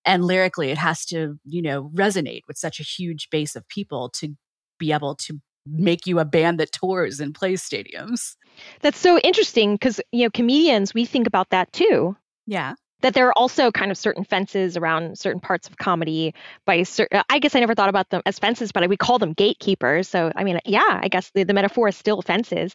And 0.05 0.25
lyrically, 0.25 0.71
it 0.71 0.77
has 0.77 1.05
to, 1.07 1.39
you 1.45 1.61
know, 1.61 1.91
resonate 1.93 2.41
with 2.47 2.57
such 2.57 2.79
a 2.79 2.83
huge 2.83 3.29
base 3.29 3.55
of 3.55 3.67
people 3.67 4.09
to 4.15 4.35
be 4.77 4.91
able 4.91 5.15
to 5.15 5.39
make 5.65 6.07
you 6.07 6.19
a 6.19 6.25
band 6.25 6.59
that 6.59 6.71
tours 6.71 7.19
and 7.19 7.35
plays 7.35 7.61
stadiums. 7.61 8.35
That's 8.81 8.97
so 8.97 9.19
interesting 9.19 9.75
because, 9.75 9.99
you 10.11 10.23
know, 10.23 10.29
comedians, 10.31 10.93
we 10.93 11.05
think 11.05 11.27
about 11.27 11.49
that 11.49 11.71
too. 11.73 12.15
Yeah 12.47 12.73
that 13.01 13.13
there 13.13 13.27
are 13.27 13.37
also 13.37 13.71
kind 13.71 13.91
of 13.91 13.97
certain 13.97 14.23
fences 14.23 14.77
around 14.77 15.17
certain 15.17 15.39
parts 15.39 15.67
of 15.67 15.77
comedy 15.77 16.33
by 16.65 16.83
certain 16.83 17.19
uh, 17.19 17.23
i 17.29 17.39
guess 17.39 17.55
i 17.55 17.59
never 17.59 17.75
thought 17.75 17.89
about 17.89 18.09
them 18.09 18.21
as 18.25 18.39
fences 18.39 18.71
but 18.71 18.87
we 18.89 18.97
call 18.97 19.19
them 19.19 19.33
gatekeepers. 19.33 20.07
So 20.07 20.31
i 20.35 20.43
mean 20.43 20.59
yeah 20.65 20.99
i 21.01 21.07
guess 21.07 21.31
the, 21.31 21.43
the 21.43 21.53
metaphor 21.53 21.89
is 21.89 21.97
still 21.97 22.21
fences. 22.21 22.73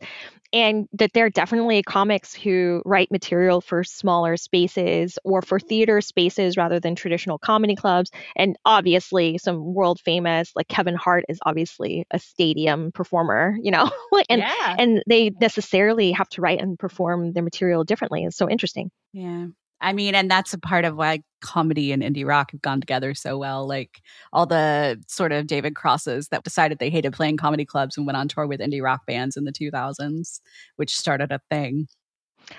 And 0.52 0.88
that 0.92 1.12
there 1.14 1.24
are 1.24 1.30
definitely 1.30 1.82
comics 1.82 2.32
who 2.32 2.80
write 2.84 3.10
material 3.10 3.60
for 3.60 3.82
smaller 3.82 4.36
spaces 4.36 5.18
or 5.24 5.42
for 5.42 5.58
theater 5.58 6.00
spaces 6.00 6.56
rather 6.56 6.78
than 6.78 6.94
traditional 6.94 7.38
comedy 7.38 7.74
clubs. 7.74 8.12
And 8.36 8.56
obviously 8.64 9.38
some 9.38 9.74
world 9.74 9.98
famous 10.00 10.52
like 10.54 10.68
kevin 10.68 10.94
hart 10.94 11.24
is 11.28 11.40
obviously 11.44 12.06
a 12.12 12.20
stadium 12.20 12.92
performer 12.92 13.56
you 13.60 13.72
know? 13.72 13.90
And 14.30 14.40
yeah. 14.40 14.76
and 14.78 15.02
they 15.08 15.30
necessarily 15.40 16.12
have 16.12 16.28
to 16.30 16.40
write 16.40 16.60
and 16.60 16.78
perform 16.78 17.32
their 17.32 17.42
material 17.42 17.84
differently. 17.84 18.24
It's 18.24 18.36
so 18.36 18.48
interesting. 18.48 18.90
Yeah 19.12 19.46
I 19.84 19.92
mean, 19.92 20.14
and 20.14 20.30
that's 20.30 20.54
a 20.54 20.58
part 20.58 20.86
of 20.86 20.96
why 20.96 21.22
comedy 21.42 21.92
and 21.92 22.02
indie 22.02 22.26
rock 22.26 22.52
have 22.52 22.62
gone 22.62 22.80
together 22.80 23.12
so 23.14 23.36
well. 23.36 23.68
Like 23.68 24.00
all 24.32 24.46
the 24.46 24.98
sort 25.08 25.30
of 25.30 25.46
David 25.46 25.76
Crosses 25.76 26.28
that 26.28 26.42
decided 26.42 26.78
they 26.78 26.88
hated 26.88 27.12
playing 27.12 27.36
comedy 27.36 27.66
clubs 27.66 27.96
and 27.96 28.06
went 28.06 28.16
on 28.16 28.26
tour 28.26 28.46
with 28.46 28.60
indie 28.60 28.82
rock 28.82 29.06
bands 29.06 29.36
in 29.36 29.44
the 29.44 29.52
2000s, 29.52 30.40
which 30.76 30.96
started 30.96 31.30
a 31.30 31.40
thing. 31.50 31.86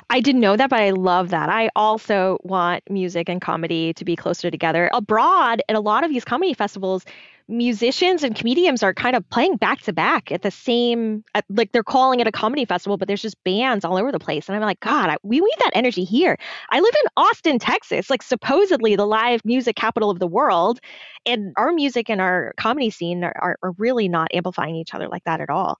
I 0.09 0.19
didn't 0.19 0.41
know 0.41 0.55
that, 0.55 0.69
but 0.69 0.79
I 0.79 0.91
love 0.91 1.29
that. 1.29 1.49
I 1.49 1.69
also 1.75 2.37
want 2.43 2.83
music 2.89 3.27
and 3.27 3.41
comedy 3.41 3.93
to 3.93 4.05
be 4.05 4.15
closer 4.15 4.51
together. 4.51 4.89
Abroad, 4.93 5.61
at 5.67 5.75
a 5.75 5.79
lot 5.79 6.03
of 6.03 6.11
these 6.11 6.25
comedy 6.25 6.53
festivals, 6.53 7.05
musicians 7.47 8.23
and 8.23 8.35
comedians 8.35 8.81
are 8.81 8.93
kind 8.93 9.15
of 9.15 9.27
playing 9.29 9.57
back 9.57 9.81
to 9.81 9.93
back 9.93 10.31
at 10.31 10.41
the 10.41 10.49
same 10.49 11.23
at, 11.35 11.45
like 11.49 11.71
they're 11.71 11.83
calling 11.83 12.19
it 12.19 12.25
a 12.25 12.31
comedy 12.31 12.65
festival 12.65 12.97
but 12.97 13.07
there's 13.07 13.21
just 13.21 13.41
bands 13.43 13.85
all 13.85 13.97
over 13.97 14.11
the 14.11 14.19
place. 14.19 14.47
And 14.47 14.55
i'm 14.55 14.61
like 14.63 14.79
god 14.79 15.09
I, 15.09 15.17
we 15.23 15.39
need 15.39 15.55
that 15.59 15.71
energy 15.73 16.03
here. 16.03 16.37
I 16.71 16.79
live 16.79 16.93
in 17.03 17.09
austin 17.17 17.59
texas 17.59 18.09
like 18.09 18.23
supposedly 18.23 18.95
the 18.95 19.05
live 19.05 19.41
music 19.45 19.75
capital 19.75 20.09
of 20.09 20.19
the 20.19 20.27
world. 20.27 20.79
And 21.27 21.53
our 21.57 21.71
music 21.71 22.09
and 22.09 22.21
our 22.21 22.53
comedy 22.57 22.89
scene 22.89 23.23
are, 23.23 23.33
are, 23.39 23.57
are 23.61 23.71
really 23.77 24.07
not 24.07 24.33
amplifying 24.33 24.75
each 24.75 24.93
other 24.93 25.07
like 25.07 25.23
that 25.25 25.41
at 25.41 25.49
all. 25.49 25.79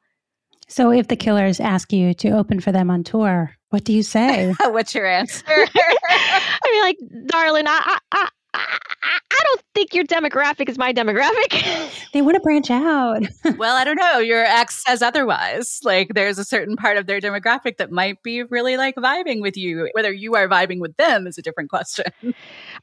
So 0.68 0.92
if 0.92 1.08
the 1.08 1.16
killers 1.16 1.60
ask 1.60 1.94
you 1.94 2.16
to 2.16 2.30
open 2.30 2.60
for 2.60 2.72
them 2.72 2.90
on 2.90 3.04
tour 3.04 3.56
what 3.72 3.84
do 3.84 3.92
you 3.92 4.04
say? 4.04 4.54
What's 4.62 4.96
your 4.96 5.06
answer? 5.06 5.44
I 5.48 6.72
mean 6.72 6.82
like 6.82 6.98
darling 7.28 7.66
I, 7.68 7.98
I 8.12 8.30
I 8.56 9.42
don't 9.44 9.62
think 9.74 9.94
your 9.94 10.06
demographic 10.06 10.70
is 10.70 10.78
my 10.78 10.94
demographic. 10.94 11.92
they 12.14 12.22
want 12.22 12.36
to 12.36 12.42
branch 12.42 12.72
out. 12.72 13.24
well, 13.58 13.76
I 13.76 13.84
don't 13.84 13.98
know. 13.98 14.20
Your 14.20 14.44
ex 14.44 14.84
says 14.86 15.02
otherwise. 15.02 15.80
Like 15.84 16.14
there's 16.14 16.40
a 16.40 16.46
certain 16.46 16.76
part 16.76 16.98
of 16.98 17.08
their 17.08 17.20
demographic 17.20 17.78
that 17.78 17.92
might 17.92 18.22
be 18.24 18.44
really 18.44 18.78
like 18.78 18.96
vibing 18.96 19.42
with 19.42 19.58
you. 19.58 19.90
Whether 19.94 20.12
you 20.12 20.36
are 20.36 20.48
vibing 20.48 20.80
with 20.80 20.96
them 20.98 21.28
is 21.28 21.38
a 21.38 21.42
different 21.42 21.70
question. 21.70 22.06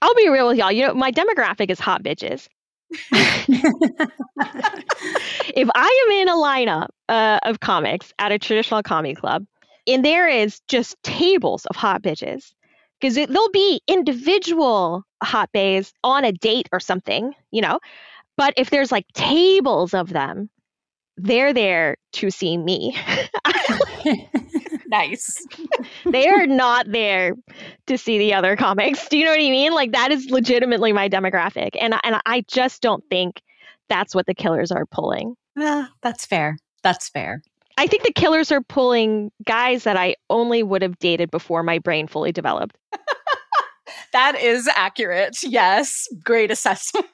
I'll 0.02 0.14
be 0.14 0.28
real 0.28 0.48
with 0.48 0.58
y'all. 0.58 0.72
You 0.72 0.88
know, 0.88 0.94
my 0.94 1.10
demographic 1.10 1.70
is 1.70 1.80
hot 1.80 2.02
bitches. 2.02 2.48
if 3.10 3.48
I 5.74 6.06
am 6.06 6.12
in 6.18 6.28
a 6.28 6.34
lineup 6.34 6.88
uh, 7.08 7.38
of 7.44 7.60
comics 7.60 8.12
at 8.18 8.32
a 8.32 8.38
traditional 8.38 8.82
comedy 8.82 9.14
club, 9.14 9.46
and 9.86 10.04
there 10.04 10.28
is 10.28 10.60
just 10.68 10.96
tables 11.02 11.64
of 11.66 11.76
hot 11.76 12.02
bitches, 12.02 12.52
because 13.02 13.16
there'll 13.16 13.50
be 13.50 13.80
individual 13.88 15.04
hot 15.22 15.50
bays 15.52 15.92
on 16.04 16.24
a 16.24 16.32
date 16.32 16.68
or 16.72 16.78
something, 16.78 17.34
you 17.50 17.60
know. 17.60 17.80
But 18.36 18.54
if 18.56 18.70
there's 18.70 18.92
like 18.92 19.06
tables 19.12 19.92
of 19.92 20.10
them, 20.10 20.48
they're 21.16 21.52
there 21.52 21.96
to 22.14 22.30
see 22.30 22.56
me. 22.56 22.96
nice. 24.86 25.44
they 26.06 26.28
are 26.28 26.46
not 26.46 26.90
there 26.90 27.34
to 27.88 27.98
see 27.98 28.18
the 28.18 28.32
other 28.32 28.56
comics. 28.56 29.08
Do 29.08 29.18
you 29.18 29.24
know 29.24 29.32
what 29.32 29.40
I 29.40 29.50
mean? 29.50 29.72
Like 29.72 29.92
that 29.92 30.12
is 30.12 30.30
legitimately 30.30 30.92
my 30.92 31.08
demographic, 31.08 31.70
and 31.78 31.94
and 32.04 32.20
I 32.24 32.44
just 32.48 32.82
don't 32.82 33.04
think 33.10 33.42
that's 33.88 34.14
what 34.14 34.26
the 34.26 34.34
killers 34.34 34.70
are 34.70 34.86
pulling. 34.86 35.34
Uh, 35.58 35.86
that's 36.02 36.24
fair. 36.24 36.56
That's 36.82 37.08
fair. 37.08 37.42
I 37.82 37.88
think 37.88 38.04
the 38.04 38.12
killers 38.12 38.52
are 38.52 38.60
pulling 38.60 39.32
guys 39.44 39.82
that 39.82 39.96
I 39.96 40.14
only 40.30 40.62
would 40.62 40.82
have 40.82 41.00
dated 41.00 41.32
before 41.32 41.64
my 41.64 41.80
brain 41.80 42.06
fully 42.06 42.30
developed. 42.30 42.78
that 44.12 44.40
is 44.40 44.70
accurate. 44.76 45.38
Yes. 45.42 46.06
Great 46.22 46.52
assessment. 46.52 47.06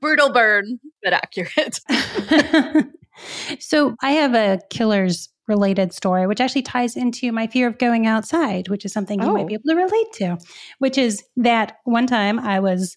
Brutal 0.00 0.32
burn, 0.32 0.80
but 1.04 1.12
accurate. 1.12 1.78
so 3.60 3.94
I 4.02 4.10
have 4.10 4.34
a 4.34 4.58
killers 4.70 5.28
related 5.46 5.92
story, 5.92 6.26
which 6.26 6.40
actually 6.40 6.62
ties 6.62 6.96
into 6.96 7.30
my 7.30 7.46
fear 7.46 7.68
of 7.68 7.78
going 7.78 8.08
outside, 8.08 8.66
which 8.68 8.84
is 8.84 8.92
something 8.92 9.22
you 9.22 9.32
might 9.32 9.46
be 9.46 9.54
oh. 9.54 9.60
able 9.60 9.68
to 9.68 9.76
relate 9.76 10.12
to, 10.14 10.38
which 10.80 10.98
is 10.98 11.22
that 11.36 11.76
one 11.84 12.08
time 12.08 12.40
I 12.40 12.58
was 12.58 12.96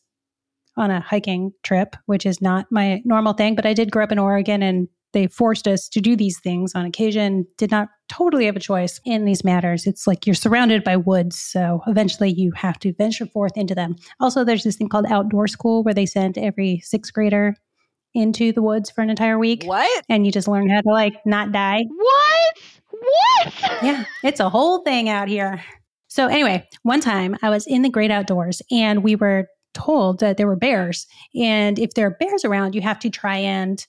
on 0.76 0.90
a 0.90 1.02
hiking 1.02 1.52
trip, 1.62 1.96
which 2.08 2.26
is 2.26 2.42
not 2.42 2.66
my 2.72 3.00
normal 3.06 3.34
thing, 3.34 3.54
but 3.54 3.68
I 3.68 3.74
did 3.74 3.92
grow 3.92 4.06
up 4.06 4.12
in 4.12 4.18
Oregon 4.18 4.64
and 4.64 4.88
they 5.14 5.28
forced 5.28 5.68
us 5.68 5.88
to 5.90 6.02
do 6.02 6.16
these 6.16 6.40
things 6.40 6.74
on 6.76 6.86
occasion, 6.86 7.46
did 7.58 7.72
not 7.72 7.90
totally 8.10 8.46
have 8.46 8.56
a 8.56 8.62
choice 8.62 9.00
in 9.06 9.26
these 9.26 9.44
matters. 9.44 9.86
It's 9.86 10.08
like 10.08 10.26
you're 10.26 10.36
surrounded 10.36 10.84
by 10.84 10.98
woods, 10.98 11.38
so 11.38 11.82
eventually 11.88 12.32
you 12.32 12.52
have 12.52 12.80
to 12.80 12.94
venture 12.94 13.26
forth 13.26 13.56
into 13.56 13.76
them. 13.76 13.96
Also, 14.20 14.44
there's 14.44 14.64
this 14.64 14.76
thing 14.76 14.90
called 14.90 15.06
outdoor 15.10 15.48
school 15.48 15.84
where 15.84 15.94
they 15.94 16.06
send 16.06 16.38
every 16.38 16.82
sixth 16.84 17.14
grader 17.14 17.56
into 18.14 18.52
the 18.52 18.62
woods 18.62 18.90
for 18.90 19.02
an 19.02 19.10
entire 19.10 19.38
week. 19.38 19.64
What? 19.66 20.04
And 20.10 20.26
you 20.26 20.32
just 20.32 20.48
learn 20.48 20.70
how 20.70 20.82
to 20.82 20.90
like 20.90 21.16
not 21.26 21.52
die. 21.52 21.84
What? 21.88 22.58
What? 22.90 23.54
yeah, 23.84 24.06
it's 24.24 24.40
a 24.40 24.50
whole 24.50 24.80
thing 24.80 25.10
out 25.10 25.28
here. 25.28 25.64
So, 26.08 26.28
anyway, 26.28 26.68
one 26.84 27.02
time 27.02 27.36
I 27.42 27.50
was 27.50 27.68
in 27.68 27.82
the 27.82 27.90
great 27.90 28.12
outdoors 28.12 28.62
and 28.72 29.04
we 29.04 29.16
were 29.16 29.48
told 29.74 30.20
that 30.20 30.38
there 30.38 30.48
were 30.48 30.56
bears. 30.56 31.06
And 31.36 31.78
if 31.78 31.94
there 31.94 32.08
are 32.08 32.18
bears 32.20 32.44
around, 32.44 32.74
you 32.74 32.82
have 32.82 33.00
to 33.00 33.10
try 33.10 33.38
and 33.38 33.86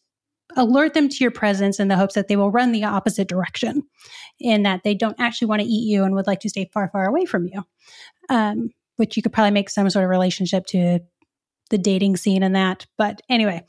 alert 0.56 0.94
them 0.94 1.08
to 1.08 1.16
your 1.20 1.30
presence 1.30 1.78
in 1.78 1.88
the 1.88 1.96
hopes 1.96 2.14
that 2.14 2.28
they 2.28 2.36
will 2.36 2.50
run 2.50 2.72
the 2.72 2.84
opposite 2.84 3.28
direction 3.28 3.82
in 4.40 4.62
that 4.62 4.82
they 4.82 4.94
don't 4.94 5.18
actually 5.18 5.46
want 5.46 5.62
to 5.62 5.68
eat 5.68 5.90
you 5.90 6.04
and 6.04 6.14
would 6.14 6.26
like 6.26 6.40
to 6.40 6.48
stay 6.48 6.68
far, 6.72 6.88
far 6.88 7.06
away 7.06 7.24
from 7.24 7.46
you. 7.46 7.64
Um, 8.30 8.70
which 8.96 9.16
you 9.16 9.22
could 9.22 9.32
probably 9.32 9.52
make 9.52 9.70
some 9.70 9.88
sort 9.88 10.04
of 10.04 10.10
relationship 10.10 10.66
to 10.66 10.98
the 11.70 11.78
dating 11.78 12.16
scene 12.16 12.42
and 12.42 12.54
that. 12.54 12.84
But 12.96 13.22
anyway, 13.28 13.64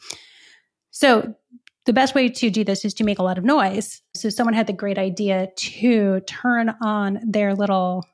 so 0.92 1.36
the 1.86 1.94
best 1.94 2.16
way 2.16 2.30
to 2.30 2.50
do 2.50 2.64
this 2.64 2.84
is 2.84 2.94
to 2.96 3.04
make 3.04 3.20
a 3.20 3.24
lot 3.24 3.38
of 3.38 3.44
noise. 3.44 4.02
So 4.16 4.30
someone 4.30 4.54
had 4.54 4.68
the 4.68 4.74
great 4.74 4.98
idea 4.98 5.48
to 5.56 6.20
turn 6.22 6.76
on 6.82 7.20
their 7.24 7.56
little 7.56 8.06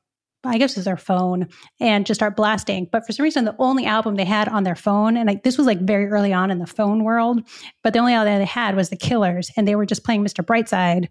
I 0.45 0.57
guess 0.57 0.75
it's 0.77 0.85
their 0.85 0.97
phone 0.97 1.47
and 1.79 2.05
just 2.05 2.19
start 2.19 2.35
blasting. 2.35 2.87
But 2.91 3.05
for 3.05 3.11
some 3.11 3.23
reason, 3.23 3.45
the 3.45 3.55
only 3.59 3.85
album 3.85 4.15
they 4.15 4.25
had 4.25 4.47
on 4.47 4.63
their 4.63 4.75
phone, 4.75 5.17
and 5.17 5.27
like 5.27 5.43
this 5.43 5.57
was 5.57 5.67
like 5.67 5.79
very 5.81 6.07
early 6.07 6.33
on 6.33 6.51
in 6.51 6.59
the 6.59 6.67
phone 6.67 7.03
world, 7.03 7.41
but 7.83 7.93
the 7.93 7.99
only 7.99 8.13
album 8.13 8.37
they 8.37 8.45
had 8.45 8.75
was 8.75 8.89
The 8.89 8.97
Killers, 8.97 9.51
and 9.57 9.67
they 9.67 9.75
were 9.75 9.85
just 9.85 10.03
playing 10.03 10.23
Mr. 10.23 10.45
Brightside 10.45 11.07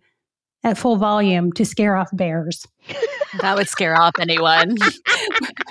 at 0.65 0.79
full 0.79 0.97
volume 0.97 1.53
to 1.53 1.65
scare 1.65 1.97
off 1.97 2.09
bears. 2.13 2.67
That 3.41 3.57
would 3.57 3.69
scare 3.69 4.01
off 4.01 4.13
anyone. 4.21 4.77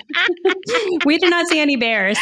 we 1.06 1.18
did 1.18 1.30
not 1.30 1.48
see 1.48 1.62
any 1.62 1.78
bears. 1.78 2.18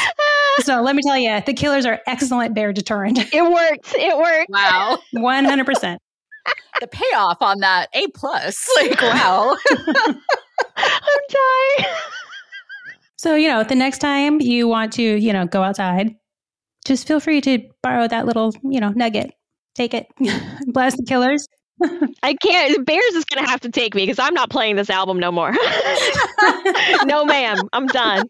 So 0.59 0.81
let 0.81 0.95
me 0.95 1.01
tell 1.03 1.17
you, 1.17 1.41
the 1.43 1.53
killers 1.55 1.83
are 1.85 1.99
excellent 2.05 2.53
bear 2.53 2.71
deterrent. 2.71 3.17
It 3.33 3.41
worked. 3.41 3.95
It 3.95 4.15
worked. 4.15 4.51
Wow. 4.51 4.99
100%. 5.15 5.97
The 6.79 6.87
payoff 6.87 7.37
on 7.41 7.59
that 7.61 7.87
A 7.95 8.07
plus. 8.09 8.69
Like, 8.77 9.01
wow. 9.01 9.57
I'm 10.77 11.19
dying. 11.29 11.93
So, 13.17 13.35
you 13.35 13.47
know, 13.49 13.63
the 13.63 13.75
next 13.75 13.99
time 13.99 14.41
you 14.41 14.67
want 14.67 14.93
to, 14.93 15.03
you 15.03 15.31
know, 15.31 15.45
go 15.45 15.61
outside, 15.61 16.15
just 16.85 17.07
feel 17.07 17.19
free 17.19 17.39
to 17.41 17.59
borrow 17.83 18.07
that 18.07 18.25
little, 18.25 18.51
you 18.63 18.79
know, 18.79 18.89
nugget. 18.89 19.31
Take 19.75 19.93
it. 19.93 20.07
Blast 20.67 20.97
the 20.97 21.05
killers. 21.07 21.47
I 22.23 22.33
can't. 22.33 22.85
Bears 22.85 23.13
is 23.13 23.25
going 23.25 23.43
to 23.43 23.49
have 23.49 23.59
to 23.61 23.69
take 23.69 23.95
me 23.95 24.03
because 24.03 24.19
I'm 24.19 24.33
not 24.33 24.49
playing 24.49 24.75
this 24.75 24.89
album 24.89 25.19
no 25.19 25.31
more. 25.31 25.51
no, 27.05 27.23
ma'am. 27.25 27.57
I'm 27.73 27.87
done. 27.87 28.25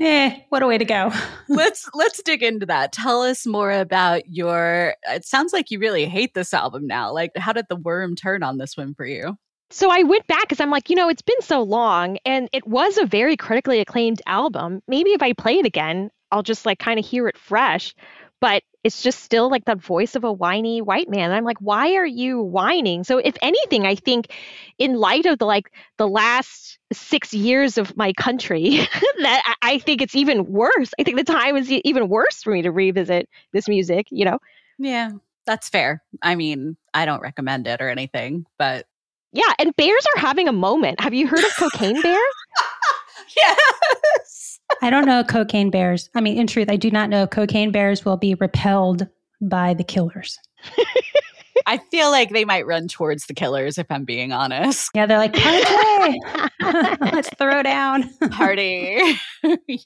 eh, 0.00 0.36
what 0.48 0.62
a 0.62 0.66
way 0.66 0.78
to 0.78 0.84
go. 0.84 1.12
let's 1.48 1.88
let's 1.94 2.22
dig 2.22 2.42
into 2.42 2.66
that. 2.66 2.92
Tell 2.92 3.22
us 3.22 3.46
more 3.46 3.72
about 3.72 4.28
your. 4.28 4.94
It 5.08 5.24
sounds 5.24 5.52
like 5.52 5.70
you 5.70 5.78
really 5.78 6.06
hate 6.06 6.34
this 6.34 6.52
album 6.54 6.86
now. 6.86 7.12
Like, 7.12 7.30
how 7.36 7.52
did 7.52 7.66
the 7.68 7.76
worm 7.76 8.14
turn 8.16 8.42
on 8.42 8.58
this 8.58 8.76
one 8.76 8.94
for 8.94 9.06
you? 9.06 9.36
So 9.70 9.90
I 9.90 10.02
went 10.02 10.26
back 10.26 10.42
because 10.42 10.60
I'm 10.60 10.70
like, 10.70 10.90
you 10.90 10.96
know, 10.96 11.08
it's 11.08 11.22
been 11.22 11.40
so 11.42 11.62
long 11.62 12.18
and 12.24 12.48
it 12.52 12.66
was 12.66 12.98
a 12.98 13.06
very 13.06 13.36
critically 13.36 13.80
acclaimed 13.80 14.20
album. 14.26 14.82
Maybe 14.88 15.10
if 15.10 15.22
I 15.22 15.32
play 15.32 15.58
it 15.58 15.66
again, 15.66 16.10
I'll 16.32 16.42
just 16.42 16.66
like 16.66 16.78
kind 16.78 16.98
of 16.98 17.06
hear 17.06 17.28
it 17.28 17.38
fresh. 17.38 17.94
But 18.40 18.62
it's 18.82 19.02
just 19.02 19.22
still 19.22 19.50
like 19.50 19.66
the 19.66 19.76
voice 19.76 20.16
of 20.16 20.24
a 20.24 20.32
whiny 20.32 20.80
white 20.80 21.08
man. 21.08 21.24
And 21.24 21.34
I'm 21.34 21.44
like, 21.44 21.58
why 21.60 21.94
are 21.96 22.06
you 22.06 22.40
whining? 22.42 23.04
So 23.04 23.18
if 23.18 23.36
anything, 23.42 23.86
I 23.86 23.94
think 23.94 24.34
in 24.78 24.94
light 24.94 25.26
of 25.26 25.38
the 25.38 25.44
like 25.44 25.70
the 25.98 26.08
last 26.08 26.78
six 26.92 27.34
years 27.34 27.78
of 27.78 27.96
my 27.96 28.12
country, 28.14 28.78
that 29.22 29.56
I 29.62 29.78
think 29.78 30.00
it's 30.02 30.16
even 30.16 30.50
worse. 30.50 30.90
I 30.98 31.04
think 31.04 31.18
the 31.18 31.24
time 31.24 31.56
is 31.56 31.70
even 31.70 32.08
worse 32.08 32.42
for 32.42 32.52
me 32.52 32.62
to 32.62 32.72
revisit 32.72 33.28
this 33.52 33.68
music, 33.68 34.06
you 34.10 34.24
know? 34.24 34.38
Yeah, 34.78 35.10
that's 35.46 35.68
fair. 35.68 36.02
I 36.22 36.34
mean, 36.34 36.76
I 36.94 37.04
don't 37.04 37.20
recommend 37.20 37.66
it 37.66 37.82
or 37.82 37.88
anything, 37.88 38.46
but 38.58 38.86
yeah, 39.32 39.52
and 39.58 39.74
bears 39.76 40.06
are 40.14 40.20
having 40.20 40.48
a 40.48 40.52
moment. 40.52 41.00
Have 41.00 41.14
you 41.14 41.26
heard 41.26 41.44
of 41.44 41.56
Cocaine 41.56 42.00
Bear? 42.02 42.18
yes. 43.36 44.60
I 44.82 44.90
don't 44.90 45.06
know 45.06 45.24
cocaine 45.24 45.70
bears. 45.70 46.10
I 46.14 46.20
mean, 46.20 46.38
in 46.38 46.46
truth, 46.46 46.70
I 46.70 46.76
do 46.76 46.90
not 46.90 47.10
know 47.10 47.26
cocaine 47.26 47.72
bears 47.72 48.04
will 48.04 48.16
be 48.16 48.34
repelled 48.34 49.06
by 49.40 49.74
the 49.74 49.84
killers. 49.84 50.38
I 51.66 51.78
feel 51.78 52.10
like 52.10 52.30
they 52.30 52.44
might 52.44 52.66
run 52.66 52.88
towards 52.88 53.26
the 53.26 53.34
killers 53.34 53.78
if 53.78 53.86
I'm 53.90 54.04
being 54.04 54.32
honest. 54.32 54.90
Yeah, 54.94 55.06
they're 55.06 55.18
like, 55.18 55.34
party! 55.34 56.18
Let's 57.12 57.28
throw 57.36 57.62
down. 57.62 58.08
Party. 58.30 58.98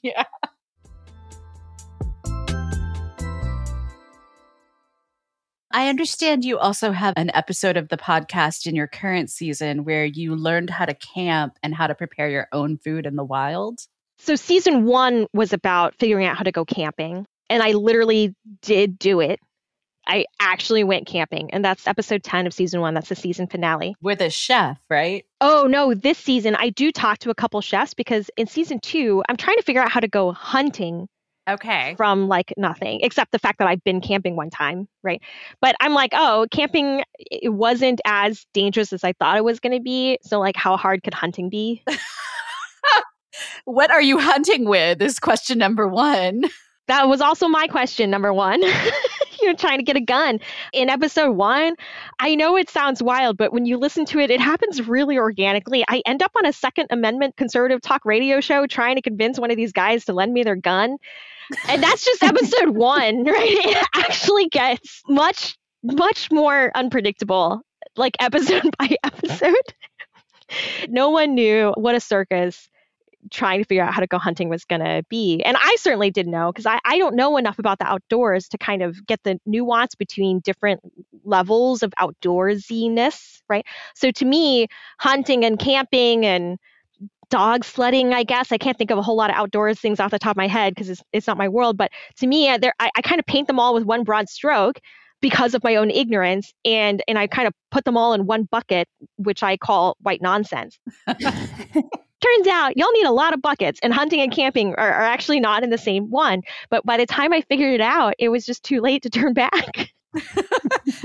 yeah. 0.01 0.23
I 5.75 5.89
understand 5.89 6.45
you 6.45 6.57
also 6.57 6.93
have 6.93 7.15
an 7.17 7.31
episode 7.33 7.75
of 7.75 7.89
the 7.89 7.97
podcast 7.97 8.65
in 8.65 8.77
your 8.77 8.87
current 8.87 9.29
season 9.29 9.83
where 9.83 10.05
you 10.05 10.33
learned 10.33 10.69
how 10.69 10.85
to 10.85 10.93
camp 10.93 11.57
and 11.61 11.75
how 11.75 11.87
to 11.87 11.93
prepare 11.93 12.29
your 12.29 12.47
own 12.53 12.77
food 12.77 13.05
in 13.05 13.17
the 13.17 13.25
wild. 13.25 13.81
So, 14.17 14.37
season 14.37 14.85
one 14.85 15.27
was 15.33 15.51
about 15.51 15.93
figuring 15.95 16.27
out 16.27 16.37
how 16.37 16.43
to 16.43 16.53
go 16.53 16.63
camping, 16.63 17.25
and 17.49 17.61
I 17.61 17.73
literally 17.73 18.33
did 18.61 18.97
do 18.97 19.19
it. 19.19 19.41
I 20.07 20.27
actually 20.39 20.85
went 20.85 21.07
camping, 21.07 21.51
and 21.51 21.65
that's 21.65 21.87
episode 21.87 22.23
10 22.23 22.47
of 22.47 22.53
season 22.53 22.79
one. 22.79 22.93
That's 22.93 23.09
the 23.09 23.15
season 23.17 23.47
finale. 23.47 23.97
With 24.01 24.21
a 24.21 24.29
chef, 24.29 24.77
right? 24.89 25.25
Oh, 25.41 25.67
no, 25.69 25.93
this 25.93 26.17
season 26.17 26.55
I 26.55 26.69
do 26.69 26.89
talk 26.93 27.17
to 27.19 27.31
a 27.31 27.35
couple 27.35 27.59
chefs 27.59 27.93
because 27.93 28.29
in 28.37 28.47
season 28.47 28.79
two, 28.79 29.23
I'm 29.27 29.35
trying 29.35 29.57
to 29.57 29.63
figure 29.63 29.81
out 29.81 29.91
how 29.91 29.99
to 29.99 30.07
go 30.07 30.31
hunting 30.31 31.09
Okay. 31.47 31.93
from 31.95 32.27
like 32.27 32.53
nothing 32.57 33.01
except 33.01 33.31
the 33.31 33.39
fact 33.39 33.59
that 33.59 33.67
I've 33.67 33.83
been 33.83 34.01
camping 34.01 34.35
one 34.35 34.49
time, 34.49 34.87
right? 35.03 35.21
But 35.61 35.75
I'm 35.79 35.93
like, 35.93 36.11
oh, 36.13 36.47
camping 36.51 37.03
it 37.19 37.53
wasn't 37.53 38.01
as 38.05 38.45
dangerous 38.53 38.91
as 38.93 39.03
I 39.03 39.13
thought 39.13 39.37
it 39.37 39.43
was 39.43 39.59
going 39.59 39.77
to 39.77 39.81
be. 39.81 40.17
So 40.23 40.39
like 40.39 40.55
how 40.55 40.75
hard 40.77 41.03
could 41.03 41.13
hunting 41.13 41.49
be? 41.49 41.83
what 43.65 43.91
are 43.91 44.01
you 44.01 44.19
hunting 44.19 44.67
with? 44.67 45.01
Is 45.01 45.19
question 45.19 45.57
number 45.57 45.87
one. 45.87 46.45
That 46.87 47.07
was 47.07 47.19
also 47.19 47.47
my 47.47 47.67
question 47.67 48.11
number 48.11 48.31
1. 48.31 48.61
You're 49.41 49.55
trying 49.55 49.79
to 49.79 49.83
get 49.83 49.95
a 49.95 50.01
gun. 50.01 50.39
In 50.71 50.89
episode 50.89 51.31
1, 51.31 51.75
I 52.19 52.35
know 52.35 52.55
it 52.57 52.69
sounds 52.69 53.01
wild, 53.01 53.37
but 53.37 53.51
when 53.51 53.65
you 53.65 53.77
listen 53.77 54.05
to 54.05 54.19
it, 54.19 54.29
it 54.29 54.39
happens 54.39 54.87
really 54.87 55.17
organically. 55.17 55.83
I 55.87 56.03
end 56.05 56.21
up 56.21 56.31
on 56.37 56.45
a 56.45 56.53
Second 56.53 56.87
Amendment 56.91 57.37
conservative 57.37 57.81
talk 57.81 58.05
radio 58.05 58.39
show 58.39 58.67
trying 58.67 58.95
to 58.95 59.01
convince 59.01 59.39
one 59.39 59.49
of 59.49 59.57
these 59.57 59.71
guys 59.71 60.05
to 60.05 60.13
lend 60.13 60.33
me 60.33 60.43
their 60.43 60.55
gun. 60.55 60.97
And 61.67 61.81
that's 61.81 62.03
just 62.03 62.23
episode 62.23 62.69
1, 62.75 63.23
right? 63.23 63.35
It 63.35 63.87
actually 63.95 64.47
gets 64.49 65.01
much 65.07 65.57
much 65.83 66.31
more 66.31 66.71
unpredictable 66.73 67.61
like 67.95 68.15
episode 68.19 68.63
by 68.79 68.95
episode. 69.03 69.53
no 70.89 71.09
one 71.09 71.35
knew 71.35 71.73
what 71.77 71.95
a 71.95 71.99
circus 71.99 72.69
trying 73.31 73.59
to 73.59 73.65
figure 73.65 73.83
out 73.83 73.93
how 73.93 74.01
to 74.01 74.07
go 74.07 74.17
hunting 74.17 74.49
was 74.49 74.65
going 74.65 74.81
to 74.81 75.03
be. 75.09 75.41
And 75.43 75.57
I 75.59 75.77
certainly 75.79 76.11
didn't 76.11 76.31
know 76.31 76.51
because 76.51 76.65
I, 76.65 76.79
I 76.85 76.97
don't 76.97 77.15
know 77.15 77.37
enough 77.37 77.59
about 77.59 77.79
the 77.79 77.85
outdoors 77.85 78.47
to 78.49 78.57
kind 78.57 78.83
of 78.83 79.05
get 79.05 79.21
the 79.23 79.39
nuance 79.45 79.95
between 79.95 80.39
different 80.39 80.81
levels 81.23 81.81
of 81.81 81.91
outdoorsiness, 81.99 83.41
right? 83.49 83.65
So 83.95 84.11
to 84.11 84.25
me, 84.25 84.67
hunting 84.99 85.43
and 85.43 85.57
camping 85.57 86.25
and 86.25 86.59
dog 87.29 87.63
sledding, 87.63 88.13
I 88.13 88.23
guess. 88.23 88.51
I 88.51 88.57
can't 88.57 88.77
think 88.77 88.91
of 88.91 88.97
a 88.97 89.01
whole 89.01 89.15
lot 89.15 89.29
of 89.29 89.35
outdoors 89.35 89.79
things 89.79 89.99
off 89.99 90.11
the 90.11 90.19
top 90.19 90.31
of 90.31 90.37
my 90.37 90.47
head 90.47 90.73
because 90.73 90.89
it's, 90.89 91.03
it's 91.13 91.27
not 91.27 91.37
my 91.37 91.49
world. 91.49 91.77
But 91.77 91.91
to 92.17 92.27
me, 92.27 92.49
uh, 92.49 92.59
I, 92.79 92.89
I 92.95 93.01
kind 93.01 93.19
of 93.19 93.25
paint 93.25 93.47
them 93.47 93.59
all 93.59 93.73
with 93.73 93.83
one 93.83 94.03
broad 94.03 94.29
stroke 94.29 94.79
because 95.21 95.53
of 95.53 95.63
my 95.63 95.75
own 95.75 95.89
ignorance 95.89 96.53
and 96.65 97.01
and 97.07 97.17
I 97.17 97.27
kind 97.27 97.47
of 97.47 97.53
put 97.71 97.85
them 97.85 97.97
all 97.97 98.13
in 98.13 98.25
one 98.25 98.43
bucket 98.43 98.87
which 99.17 99.43
I 99.43 99.57
call 99.57 99.97
white 100.01 100.21
nonsense. 100.21 100.77
Turns 101.07 102.47
out 102.47 102.77
y'all 102.77 102.91
need 102.91 103.05
a 103.05 103.11
lot 103.11 103.33
of 103.33 103.41
buckets, 103.41 103.79
and 103.83 103.93
hunting 103.93 104.21
and 104.21 104.31
camping 104.31 104.75
are, 104.75 104.93
are 104.93 105.03
actually 105.05 105.39
not 105.39 105.63
in 105.63 105.69
the 105.69 105.77
same 105.77 106.09
one. 106.09 106.41
But 106.69 106.85
by 106.85 106.97
the 106.97 107.05
time 107.05 107.33
I 107.33 107.41
figured 107.41 107.73
it 107.73 107.81
out, 107.81 108.15
it 108.19 108.29
was 108.29 108.45
just 108.45 108.63
too 108.63 108.81
late 108.81 109.03
to 109.03 109.09
turn 109.09 109.33
back. 109.45 109.91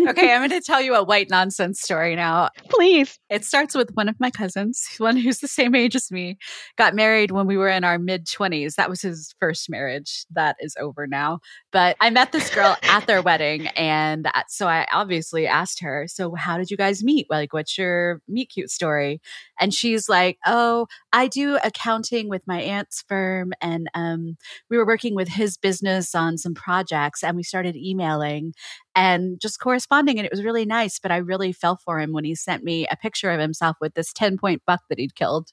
Okay, 0.08 0.32
I'm 0.32 0.40
going 0.40 0.50
to 0.50 0.60
tell 0.60 0.80
you 0.80 0.94
a 0.94 1.02
white 1.02 1.30
nonsense 1.30 1.80
story 1.80 2.16
now. 2.16 2.50
Please. 2.68 3.18
It 3.28 3.44
starts 3.44 3.74
with 3.74 3.90
one 3.94 4.08
of 4.08 4.18
my 4.20 4.30
cousins, 4.30 4.86
one 4.98 5.16
who's 5.16 5.38
the 5.38 5.48
same 5.48 5.74
age 5.74 5.96
as 5.96 6.10
me, 6.10 6.38
got 6.76 6.94
married 6.94 7.30
when 7.30 7.46
we 7.46 7.56
were 7.56 7.68
in 7.68 7.84
our 7.84 7.98
mid 7.98 8.26
20s. 8.26 8.74
That 8.74 8.90
was 8.90 9.02
his 9.02 9.34
first 9.40 9.70
marriage. 9.70 10.24
That 10.30 10.56
is 10.60 10.76
over 10.80 11.06
now. 11.06 11.40
But 11.72 11.96
I 12.00 12.10
met 12.10 12.32
this 12.32 12.52
girl 12.54 12.76
at 12.82 13.06
their 13.06 13.22
wedding. 13.22 13.68
And 13.68 14.28
so 14.48 14.66
I 14.66 14.86
obviously 14.92 15.46
asked 15.46 15.80
her, 15.80 16.06
So, 16.08 16.34
how 16.34 16.58
did 16.58 16.70
you 16.70 16.76
guys 16.76 17.02
meet? 17.02 17.26
Like, 17.30 17.52
what's 17.52 17.76
your 17.78 18.20
meet 18.28 18.50
cute 18.50 18.70
story? 18.70 19.20
And 19.58 19.72
she's 19.72 20.08
like, 20.08 20.38
Oh, 20.46 20.86
I 21.12 21.28
do 21.28 21.58
accounting 21.62 22.28
with 22.28 22.42
my 22.46 22.60
aunt's 22.60 23.04
firm. 23.08 23.52
And 23.60 23.88
um, 23.94 24.36
we 24.68 24.76
were 24.76 24.86
working 24.86 25.14
with 25.14 25.28
his 25.28 25.56
business 25.56 26.14
on 26.14 26.38
some 26.38 26.54
projects 26.54 27.22
and 27.22 27.36
we 27.36 27.42
started 27.42 27.76
emailing 27.76 28.54
and 29.00 29.40
just 29.40 29.58
corresponding. 29.60 30.18
And 30.18 30.26
it 30.26 30.30
was 30.30 30.44
really 30.44 30.66
nice. 30.66 30.98
But 30.98 31.10
I 31.10 31.16
really 31.16 31.52
fell 31.52 31.76
for 31.76 31.98
him 31.98 32.12
when 32.12 32.24
he 32.24 32.34
sent 32.34 32.62
me 32.62 32.86
a 32.90 32.96
picture 32.96 33.30
of 33.30 33.40
himself 33.40 33.78
with 33.80 33.94
this 33.94 34.12
10 34.12 34.36
point 34.36 34.62
buck 34.66 34.82
that 34.90 34.98
he'd 34.98 35.14
killed. 35.14 35.48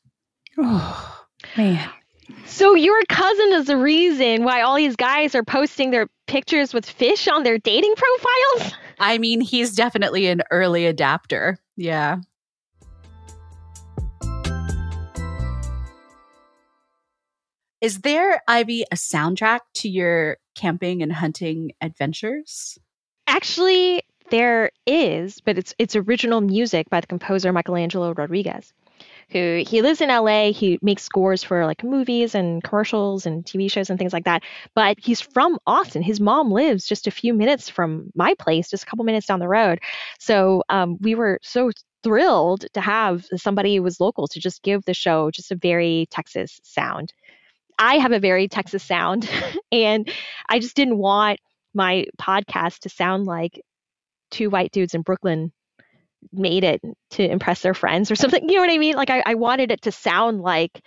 Oh, 0.57 1.25
man. 1.57 1.89
So 2.45 2.75
your 2.75 3.01
cousin 3.07 3.53
is 3.53 3.67
the 3.67 3.77
reason 3.77 4.43
why 4.43 4.61
all 4.61 4.75
these 4.75 4.97
guys 4.97 5.33
are 5.33 5.45
posting 5.45 5.91
their 5.91 6.07
pictures 6.27 6.73
with 6.73 6.85
fish 6.85 7.29
on 7.29 7.43
their 7.43 7.57
dating 7.57 7.93
profiles? 7.95 8.73
I 8.99 9.17
mean, 9.17 9.39
he's 9.39 9.73
definitely 9.73 10.27
an 10.27 10.41
early 10.51 10.85
adapter. 10.85 11.57
Yeah. 11.77 12.17
Is 17.79 18.01
there, 18.01 18.41
Ivy, 18.47 18.83
a 18.91 18.95
soundtrack 18.95 19.59
to 19.75 19.87
your 19.87 20.37
camping 20.55 21.01
and 21.01 21.13
hunting 21.13 21.71
adventures? 21.79 22.77
Actually, 23.27 24.03
there 24.29 24.71
is, 24.85 25.39
but 25.41 25.57
it's 25.57 25.73
it's 25.77 25.95
original 25.95 26.41
music 26.41 26.89
by 26.89 27.01
the 27.01 27.07
composer 27.07 27.51
Michelangelo 27.53 28.13
Rodriguez, 28.13 28.73
who 29.29 29.63
he 29.67 29.81
lives 29.81 30.01
in 30.01 30.09
LA. 30.09 30.51
He 30.51 30.79
makes 30.81 31.03
scores 31.03 31.43
for 31.43 31.65
like 31.65 31.83
movies 31.83 32.35
and 32.35 32.63
commercials 32.63 33.25
and 33.25 33.45
TV 33.45 33.69
shows 33.69 33.89
and 33.89 33.99
things 33.99 34.13
like 34.13 34.25
that. 34.25 34.43
But 34.75 34.97
he's 34.99 35.21
from 35.21 35.57
Austin. 35.67 36.01
His 36.01 36.19
mom 36.21 36.51
lives 36.51 36.87
just 36.87 37.07
a 37.07 37.11
few 37.11 37.33
minutes 37.33 37.69
from 37.69 38.11
my 38.15 38.33
place, 38.39 38.69
just 38.69 38.83
a 38.83 38.85
couple 38.85 39.05
minutes 39.05 39.27
down 39.27 39.39
the 39.39 39.49
road. 39.49 39.79
So 40.19 40.63
um, 40.69 40.97
we 41.01 41.15
were 41.15 41.39
so 41.43 41.71
thrilled 42.03 42.65
to 42.73 42.81
have 42.81 43.25
somebody 43.35 43.75
who 43.75 43.83
was 43.83 43.99
local 43.99 44.27
to 44.29 44.39
just 44.39 44.63
give 44.63 44.83
the 44.85 44.93
show 44.93 45.31
just 45.31 45.51
a 45.51 45.55
very 45.55 46.07
Texas 46.11 46.59
sound. 46.63 47.13
I 47.79 47.97
have 47.99 48.11
a 48.11 48.19
very 48.19 48.47
Texas 48.47 48.83
sound, 48.83 49.29
and 49.71 50.09
I 50.49 50.59
just 50.59 50.75
didn't 50.75 50.97
want 50.97 51.39
my 51.73 52.05
podcast 52.19 52.79
to 52.79 52.89
sound 52.89 53.25
like 53.25 53.61
two 54.31 54.49
white 54.49 54.71
dudes 54.71 54.93
in 54.93 55.01
Brooklyn 55.01 55.51
made 56.31 56.63
it 56.63 56.81
to 57.11 57.23
impress 57.23 57.61
their 57.61 57.73
friends 57.73 58.11
or 58.11 58.15
something. 58.17 58.47
You 58.47 58.55
know 58.55 58.61
what 58.61 58.71
I 58.71 58.77
mean? 58.77 58.95
Like 58.95 59.09
I, 59.09 59.23
I 59.25 59.33
wanted 59.35 59.71
it 59.71 59.83
to 59.83 59.91
sound 59.91 60.41
like 60.41 60.81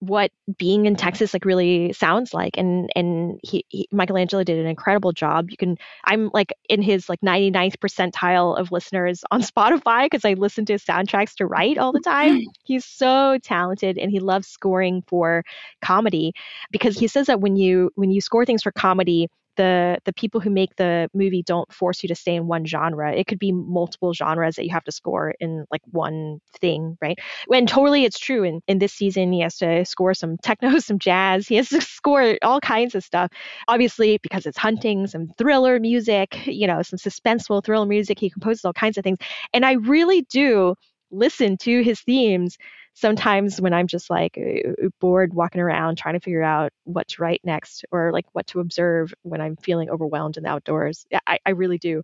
what 0.00 0.30
being 0.58 0.84
in 0.84 0.94
Texas 0.94 1.32
like 1.32 1.46
really 1.46 1.90
sounds 1.94 2.34
like 2.34 2.58
and 2.58 2.90
and 2.94 3.40
he, 3.42 3.64
he, 3.68 3.88
Michelangelo 3.90 4.44
did 4.44 4.58
an 4.58 4.66
incredible 4.66 5.12
job. 5.12 5.50
You 5.50 5.56
can 5.56 5.78
I'm 6.04 6.30
like 6.34 6.52
in 6.68 6.82
his 6.82 7.08
like 7.08 7.20
99th 7.22 7.76
percentile 7.78 8.58
of 8.58 8.70
listeners 8.70 9.24
on 9.30 9.40
Spotify 9.42 10.04
because 10.04 10.24
I 10.24 10.34
listen 10.34 10.66
to 10.66 10.74
his 10.74 10.84
soundtracks 10.84 11.36
to 11.36 11.46
write 11.46 11.78
all 11.78 11.92
the 11.92 12.00
time. 12.00 12.36
Mm-hmm. 12.36 12.50
He's 12.64 12.84
so 12.84 13.38
talented 13.42 13.96
and 13.96 14.10
he 14.10 14.20
loves 14.20 14.48
scoring 14.48 15.02
for 15.06 15.44
comedy 15.80 16.34
because 16.70 16.98
he 16.98 17.08
says 17.08 17.26
that 17.28 17.40
when 17.40 17.56
you 17.56 17.90
when 17.94 18.10
you 18.10 18.20
score 18.20 18.44
things 18.44 18.62
for 18.62 18.72
comedy 18.72 19.28
the 19.56 19.98
the 20.04 20.12
people 20.12 20.40
who 20.40 20.50
make 20.50 20.76
the 20.76 21.08
movie 21.14 21.42
don't 21.42 21.72
force 21.72 22.02
you 22.02 22.08
to 22.08 22.14
stay 22.14 22.34
in 22.34 22.46
one 22.46 22.64
genre. 22.64 23.12
It 23.14 23.26
could 23.26 23.38
be 23.38 23.52
multiple 23.52 24.12
genres 24.12 24.56
that 24.56 24.64
you 24.64 24.72
have 24.72 24.84
to 24.84 24.92
score 24.92 25.34
in 25.40 25.64
like 25.70 25.82
one 25.90 26.40
thing, 26.60 26.96
right? 27.02 27.18
When 27.46 27.66
totally 27.66 28.04
it's 28.04 28.18
true. 28.18 28.44
In 28.44 28.60
in 28.68 28.78
this 28.78 28.92
season, 28.92 29.32
he 29.32 29.40
has 29.40 29.56
to 29.58 29.84
score 29.84 30.14
some 30.14 30.36
techno, 30.38 30.78
some 30.78 30.98
jazz. 30.98 31.48
He 31.48 31.56
has 31.56 31.68
to 31.70 31.80
score 31.80 32.36
all 32.42 32.60
kinds 32.60 32.94
of 32.94 33.04
stuff. 33.04 33.30
Obviously, 33.68 34.18
because 34.22 34.46
it's 34.46 34.58
hunting, 34.58 35.06
some 35.06 35.28
thriller 35.38 35.80
music, 35.80 36.46
you 36.46 36.66
know, 36.66 36.82
some 36.82 36.98
suspenseful 36.98 37.64
thriller 37.64 37.86
music. 37.86 38.18
He 38.18 38.30
composes 38.30 38.64
all 38.64 38.72
kinds 38.72 38.98
of 38.98 39.04
things, 39.04 39.18
and 39.52 39.64
I 39.64 39.72
really 39.72 40.22
do 40.22 40.74
listen 41.10 41.56
to 41.56 41.82
his 41.82 42.00
themes 42.00 42.58
sometimes 42.96 43.60
when 43.60 43.74
I'm 43.74 43.86
just 43.86 44.10
like 44.10 44.38
uh, 44.38 44.88
bored 45.00 45.34
walking 45.34 45.60
around 45.60 45.98
trying 45.98 46.14
to 46.14 46.20
figure 46.20 46.42
out 46.42 46.72
what 46.84 47.06
to 47.08 47.22
write 47.22 47.42
next 47.44 47.84
or 47.92 48.10
like 48.10 48.24
what 48.32 48.46
to 48.48 48.60
observe 48.60 49.14
when 49.22 49.40
I'm 49.40 49.56
feeling 49.56 49.90
overwhelmed 49.90 50.38
in 50.38 50.42
the 50.42 50.48
outdoors. 50.48 51.06
I, 51.26 51.38
I 51.46 51.50
really 51.50 51.78
do. 51.78 52.02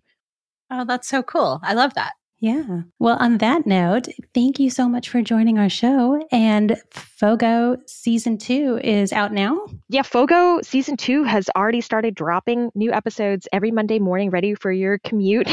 Oh, 0.69 0.85
that's 0.85 1.07
so 1.07 1.23
cool. 1.23 1.59
I 1.63 1.73
love 1.73 1.95
that. 1.95 2.13
Yeah. 2.39 2.81
Well, 2.99 3.17
on 3.19 3.37
that 3.39 3.65
note, 3.65 4.09
thank 4.33 4.59
you 4.59 4.69
so 4.69 4.89
much 4.89 5.09
for 5.09 5.21
joining 5.21 5.57
our 5.57 5.69
show. 5.69 6.21
And 6.31 6.75
Fogo 6.91 7.77
season 7.85 8.37
two 8.37 8.79
is 8.83 9.13
out 9.13 9.31
now. 9.31 9.65
Yeah, 9.87 10.01
Fogo 10.01 10.59
season 10.61 10.97
two 10.97 11.23
has 11.23 11.49
already 11.55 11.81
started 11.81 12.15
dropping 12.15 12.69
new 12.75 12.91
episodes 12.91 13.47
every 13.53 13.71
Monday 13.71 13.99
morning, 13.99 14.29
ready 14.29 14.55
for 14.55 14.71
your 14.71 14.99
commute. 14.99 15.49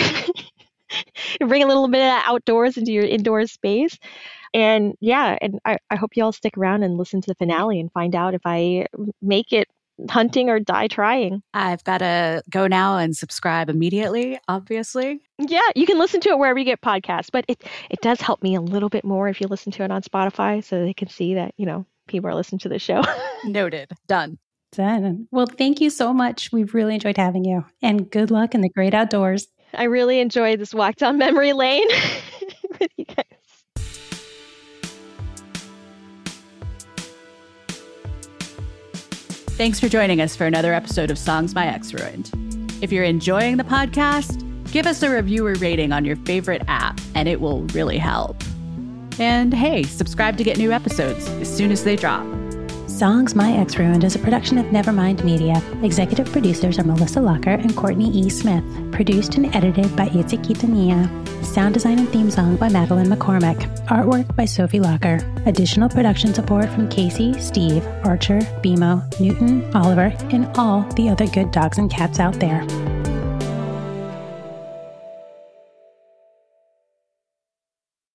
Bring 1.40 1.62
a 1.62 1.66
little 1.66 1.86
bit 1.86 2.02
of 2.02 2.22
outdoors 2.26 2.76
into 2.76 2.92
your 2.92 3.04
indoor 3.04 3.46
space. 3.46 3.96
And 4.52 4.94
yeah, 5.00 5.38
and 5.40 5.60
I, 5.64 5.78
I 5.90 5.96
hope 5.96 6.16
you 6.16 6.24
all 6.24 6.32
stick 6.32 6.56
around 6.58 6.82
and 6.82 6.96
listen 6.96 7.20
to 7.20 7.26
the 7.28 7.34
finale 7.34 7.78
and 7.78 7.92
find 7.92 8.14
out 8.14 8.34
if 8.34 8.42
I 8.44 8.86
make 9.22 9.52
it 9.52 9.68
hunting 10.08 10.48
or 10.48 10.58
die 10.60 10.88
trying. 10.88 11.42
I've 11.52 11.84
got 11.84 11.98
to 11.98 12.42
go 12.48 12.66
now 12.66 12.96
and 12.96 13.16
subscribe 13.16 13.68
immediately, 13.68 14.38
obviously. 14.48 15.20
Yeah, 15.38 15.68
you 15.74 15.86
can 15.86 15.98
listen 15.98 16.20
to 16.22 16.30
it 16.30 16.38
wherever 16.38 16.58
you 16.58 16.64
get 16.64 16.80
podcasts, 16.80 17.28
but 17.30 17.44
it 17.48 17.62
it 17.90 18.00
does 18.00 18.20
help 18.20 18.42
me 18.42 18.54
a 18.54 18.60
little 18.60 18.88
bit 18.88 19.04
more 19.04 19.28
if 19.28 19.40
you 19.40 19.46
listen 19.46 19.72
to 19.72 19.84
it 19.84 19.90
on 19.90 20.02
Spotify 20.02 20.64
so 20.64 20.82
they 20.84 20.94
can 20.94 21.08
see 21.08 21.34
that, 21.34 21.54
you 21.56 21.66
know, 21.66 21.84
people 22.08 22.30
are 22.30 22.34
listening 22.34 22.60
to 22.60 22.68
the 22.68 22.78
show. 22.78 23.02
Noted. 23.44 23.90
Done. 24.06 24.38
Done. 24.72 25.26
Well, 25.32 25.46
thank 25.46 25.80
you 25.80 25.90
so 25.90 26.12
much. 26.12 26.52
We've 26.52 26.74
really 26.74 26.94
enjoyed 26.94 27.16
having 27.16 27.44
you. 27.44 27.64
And 27.82 28.08
good 28.08 28.30
luck 28.30 28.54
in 28.54 28.60
the 28.60 28.68
great 28.68 28.94
outdoors. 28.94 29.48
I 29.74 29.84
really 29.84 30.20
enjoyed 30.20 30.60
this 30.60 30.74
walk 30.74 30.96
down 30.96 31.18
memory 31.18 31.52
lane 31.52 31.88
Thanks 39.60 39.78
for 39.78 39.90
joining 39.90 40.22
us 40.22 40.34
for 40.34 40.46
another 40.46 40.72
episode 40.72 41.10
of 41.10 41.18
Songs 41.18 41.54
My 41.54 41.66
Ex 41.66 41.92
Ruined. 41.92 42.30
If 42.80 42.90
you're 42.90 43.04
enjoying 43.04 43.58
the 43.58 43.62
podcast, 43.62 44.42
give 44.72 44.86
us 44.86 45.02
a 45.02 45.10
reviewer 45.10 45.52
rating 45.56 45.92
on 45.92 46.02
your 46.02 46.16
favorite 46.16 46.62
app, 46.66 46.98
and 47.14 47.28
it 47.28 47.42
will 47.42 47.64
really 47.74 47.98
help. 47.98 48.42
And 49.18 49.52
hey, 49.52 49.82
subscribe 49.82 50.38
to 50.38 50.44
get 50.44 50.56
new 50.56 50.72
episodes 50.72 51.28
as 51.28 51.54
soon 51.54 51.72
as 51.72 51.84
they 51.84 51.94
drop. 51.94 52.24
Songs 53.00 53.34
My 53.34 53.52
Ex 53.52 53.78
Ruined 53.78 54.04
is 54.04 54.14
a 54.14 54.18
production 54.18 54.58
of 54.58 54.66
Nevermind 54.66 55.24
Media. 55.24 55.62
Executive 55.82 56.30
producers 56.30 56.78
are 56.78 56.84
Melissa 56.84 57.18
Locker 57.18 57.52
and 57.52 57.74
Courtney 57.74 58.10
E. 58.10 58.28
Smith. 58.28 58.62
Produced 58.92 59.36
and 59.36 59.46
edited 59.56 59.96
by 59.96 60.10
Itzi 60.10 60.36
Kitania. 60.44 61.08
Sound 61.42 61.72
design 61.72 61.98
and 61.98 62.10
theme 62.10 62.30
song 62.30 62.56
by 62.56 62.68
Madeline 62.68 63.06
McCormick. 63.06 63.74
Artwork 63.86 64.36
by 64.36 64.44
Sophie 64.44 64.80
Locker. 64.80 65.18
Additional 65.46 65.88
production 65.88 66.34
support 66.34 66.68
from 66.68 66.90
Casey, 66.90 67.32
Steve, 67.40 67.86
Archer, 68.04 68.40
Bimo, 68.60 69.02
Newton, 69.18 69.74
Oliver, 69.74 70.14
and 70.30 70.54
all 70.58 70.82
the 70.92 71.08
other 71.08 71.26
good 71.28 71.50
dogs 71.52 71.78
and 71.78 71.90
cats 71.90 72.20
out 72.20 72.38
there. 72.38 72.60